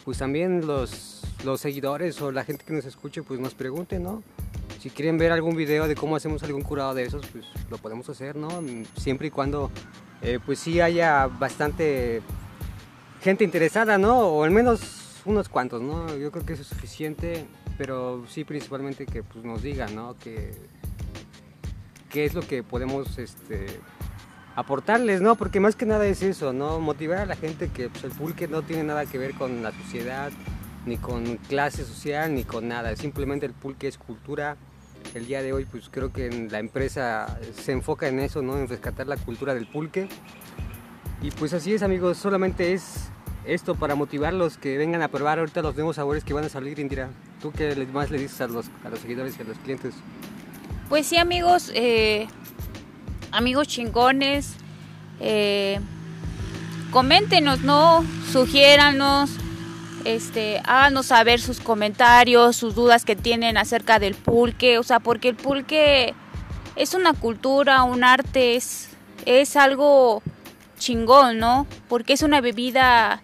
pues 0.09 0.17
también 0.17 0.65
los, 0.65 1.21
los 1.45 1.61
seguidores 1.61 2.19
o 2.19 2.31
la 2.31 2.43
gente 2.43 2.65
que 2.65 2.73
nos 2.73 2.83
escuche 2.83 3.21
pues 3.21 3.39
nos 3.39 3.53
pregunten, 3.53 4.01
¿no? 4.01 4.23
si 4.79 4.89
quieren 4.89 5.19
ver 5.19 5.31
algún 5.31 5.55
video 5.55 5.87
de 5.87 5.93
cómo 5.93 6.15
hacemos 6.15 6.41
algún 6.41 6.63
curado 6.63 6.95
de 6.95 7.03
esos, 7.03 7.27
pues 7.27 7.45
lo 7.69 7.77
podemos 7.77 8.09
hacer, 8.09 8.35
¿no? 8.35 8.49
Siempre 8.97 9.27
y 9.27 9.29
cuando, 9.29 9.69
eh, 10.23 10.39
pues 10.43 10.57
sí 10.57 10.81
haya 10.81 11.27
bastante 11.27 12.23
gente 13.21 13.43
interesada, 13.43 13.99
¿no? 13.99 14.17
O 14.21 14.43
al 14.43 14.49
menos 14.49 15.21
unos 15.25 15.47
cuantos, 15.47 15.79
¿no? 15.79 16.17
Yo 16.17 16.31
creo 16.31 16.43
que 16.43 16.53
eso 16.53 16.63
es 16.63 16.69
suficiente, 16.69 17.45
pero 17.77 18.25
sí 18.27 18.43
principalmente 18.43 19.05
que 19.05 19.21
pues, 19.21 19.45
nos 19.45 19.61
digan, 19.61 19.93
¿no? 19.93 20.17
Que, 20.17 20.55
qué 22.09 22.25
es 22.25 22.33
lo 22.33 22.41
que 22.41 22.63
podemos 22.63 23.19
este, 23.19 23.67
aportarles, 24.55 25.21
¿no? 25.21 25.35
Porque 25.35 25.59
más 25.59 25.75
que 25.75 25.85
nada 25.85 26.05
es 26.07 26.21
eso, 26.21 26.53
¿no? 26.53 26.79
Motivar 26.79 27.19
a 27.19 27.25
la 27.25 27.35
gente 27.35 27.69
que 27.69 27.89
pues, 27.89 28.03
el 28.03 28.11
pulque 28.11 28.47
no 28.47 28.61
tiene 28.61 28.83
nada 28.83 29.05
que 29.05 29.17
ver 29.17 29.33
con 29.33 29.63
la 29.63 29.71
sociedad, 29.71 30.31
ni 30.85 30.97
con 30.97 31.37
clase 31.37 31.85
social, 31.85 32.33
ni 32.33 32.43
con 32.43 32.67
nada. 32.67 32.95
Simplemente 32.95 33.45
el 33.45 33.53
pulque 33.53 33.87
es 33.87 33.97
cultura, 33.97 34.57
el 35.13 35.25
día 35.25 35.41
de 35.41 35.53
hoy 35.53 35.65
pues 35.65 35.89
creo 35.89 36.11
que 36.11 36.29
la 36.51 36.59
empresa 36.59 37.39
se 37.53 37.71
enfoca 37.71 38.07
en 38.07 38.19
eso, 38.19 38.41
¿no? 38.41 38.57
En 38.57 38.67
rescatar 38.67 39.07
la 39.07 39.17
cultura 39.17 39.53
del 39.53 39.67
pulque. 39.67 40.09
Y 41.21 41.31
pues 41.31 41.53
así 41.53 41.73
es 41.73 41.83
amigos, 41.83 42.17
solamente 42.17 42.73
es 42.73 43.09
esto 43.45 43.75
para 43.75 43.95
motivarlos 43.95 44.57
que 44.57 44.77
vengan 44.77 45.01
a 45.01 45.07
probar 45.07 45.39
ahorita 45.39 45.61
los 45.61 45.75
nuevos 45.75 45.95
sabores 45.95 46.23
que 46.23 46.33
van 46.33 46.45
a 46.45 46.49
salir, 46.49 46.79
Indira. 46.79 47.09
¿Tú 47.41 47.51
qué 47.51 47.75
más 47.91 48.11
le 48.11 48.19
dices 48.19 48.41
a 48.41 48.47
los, 48.47 48.67
a 48.83 48.89
los 48.89 48.99
seguidores 48.99 49.37
y 49.37 49.41
a 49.41 49.45
los 49.45 49.57
clientes? 49.59 49.95
Pues 50.87 51.07
sí 51.07 51.17
amigos, 51.17 51.71
eh, 51.75 52.27
amigos 53.31 53.67
chingones, 53.67 54.55
eh, 55.19 55.79
coméntenos, 56.91 57.61
¿no? 57.61 58.03
Sugiéranos 58.31 59.31
este, 60.05 60.61
háganos 60.65 61.07
saber 61.07 61.39
sus 61.39 61.59
comentarios, 61.59 62.55
sus 62.55 62.75
dudas 62.75 63.05
que 63.05 63.15
tienen 63.15 63.57
acerca 63.57 63.99
del 63.99 64.15
pulque, 64.15 64.77
o 64.77 64.83
sea, 64.83 64.99
porque 64.99 65.29
el 65.29 65.35
pulque 65.35 66.13
es 66.75 66.93
una 66.93 67.13
cultura, 67.13 67.83
un 67.83 68.03
arte, 68.03 68.55
es, 68.55 68.89
es 69.25 69.55
algo 69.55 70.21
chingón, 70.77 71.37
¿no? 71.37 71.67
Porque 71.87 72.13
es 72.13 72.21
una 72.21 72.41
bebida 72.41 73.21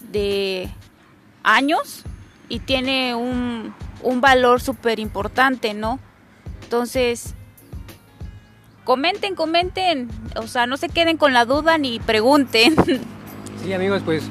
de 0.00 0.70
años 1.42 2.04
y 2.48 2.60
tiene 2.60 3.14
un, 3.14 3.74
un 4.02 4.20
valor 4.20 4.60
súper 4.60 5.00
importante, 5.00 5.74
¿no? 5.74 5.98
Entonces, 6.62 7.34
comenten, 8.86 9.34
comenten, 9.34 10.08
o 10.36 10.46
sea, 10.46 10.66
no 10.66 10.78
se 10.78 10.88
queden 10.88 11.18
con 11.18 11.34
la 11.34 11.44
duda 11.44 11.76
ni 11.76 12.00
pregunten. 12.00 12.74
Sí, 13.64 13.72
amigos, 13.72 14.02
pues 14.04 14.22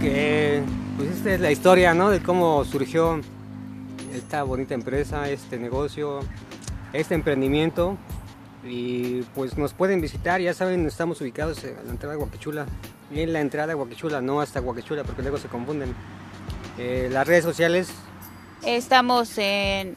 que 0.00 0.62
pues 0.96 1.10
esta 1.10 1.34
es 1.34 1.40
la 1.40 1.50
historia, 1.50 1.92
¿no? 1.92 2.08
De 2.10 2.22
cómo 2.22 2.64
surgió 2.64 3.20
esta 4.14 4.44
bonita 4.44 4.74
empresa, 4.74 5.28
este 5.28 5.58
negocio, 5.58 6.20
este 6.92 7.16
emprendimiento. 7.16 7.98
Y 8.64 9.22
pues 9.34 9.58
nos 9.58 9.72
pueden 9.72 10.00
visitar, 10.00 10.40
ya 10.40 10.54
saben, 10.54 10.86
estamos 10.86 11.20
ubicados 11.20 11.64
en 11.64 11.74
la 11.84 11.90
entrada 11.90 12.14
de 12.14 12.20
Guaquichula. 12.20 12.66
En 13.12 13.32
la 13.32 13.40
entrada 13.40 13.68
de 13.68 13.74
Guaquichula, 13.74 14.20
no 14.20 14.40
hasta 14.40 14.60
Guaquichula, 14.60 15.02
porque 15.02 15.22
luego 15.22 15.38
se 15.38 15.48
confunden. 15.48 15.92
Eh, 16.78 17.08
las 17.10 17.26
redes 17.26 17.42
sociales. 17.42 17.88
Estamos 18.62 19.36
en 19.38 19.96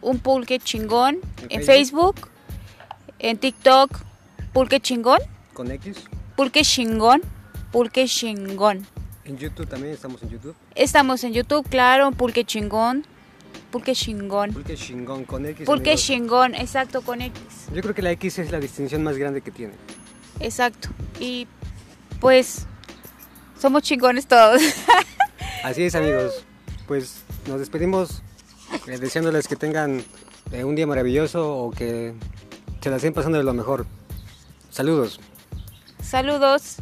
un 0.00 0.18
pulque 0.18 0.58
chingón, 0.60 1.18
en, 1.50 1.62
Facebook? 1.62 2.29
En 3.20 3.38
TikTok, 3.38 3.90
pulque 4.52 4.80
chingón. 4.80 5.20
¿Con 5.52 5.70
X? 5.70 5.96
Pulque 6.36 6.62
chingón, 6.62 7.22
pulque 7.70 8.06
chingón. 8.06 8.86
En 9.24 9.38
YouTube 9.38 9.68
también 9.68 9.94
estamos 9.94 10.22
en 10.24 10.30
YouTube. 10.30 10.56
Estamos 10.74 11.22
en 11.22 11.32
YouTube, 11.32 11.68
claro, 11.68 12.10
Pulque 12.10 12.44
Chingón. 12.44 13.06
Pulque 13.70 13.94
Chingón. 13.94 14.52
Pulque 14.52 14.74
Chingón 14.74 15.24
con 15.24 15.46
X. 15.46 15.66
Pulque 15.66 15.94
Chingón, 15.94 16.56
exacto, 16.56 17.02
con 17.02 17.20
X. 17.20 17.40
Yo 17.72 17.80
creo 17.80 17.94
que 17.94 18.02
la 18.02 18.10
X 18.10 18.40
es 18.40 18.50
la 18.50 18.58
distinción 18.58 19.04
más 19.04 19.16
grande 19.16 19.40
que 19.40 19.52
tiene. 19.52 19.74
Exacto. 20.40 20.88
Y 21.20 21.46
pues 22.18 22.66
somos 23.56 23.82
chingones 23.82 24.26
todos. 24.26 24.60
Así 25.62 25.84
es, 25.84 25.94
amigos. 25.94 26.44
Pues 26.88 27.22
nos 27.46 27.60
despedimos 27.60 28.22
eh, 28.88 28.98
deseándoles 28.98 29.46
que 29.46 29.54
tengan 29.54 30.02
eh, 30.50 30.64
un 30.64 30.74
día 30.74 30.88
maravilloso 30.88 31.56
o 31.56 31.70
que 31.70 32.14
se 32.80 32.90
la 32.90 32.96
estén 32.96 33.12
pasando 33.12 33.38
de 33.38 33.44
lo 33.44 33.54
mejor. 33.54 33.86
Saludos. 34.70 35.20
Saludos. 36.02 36.76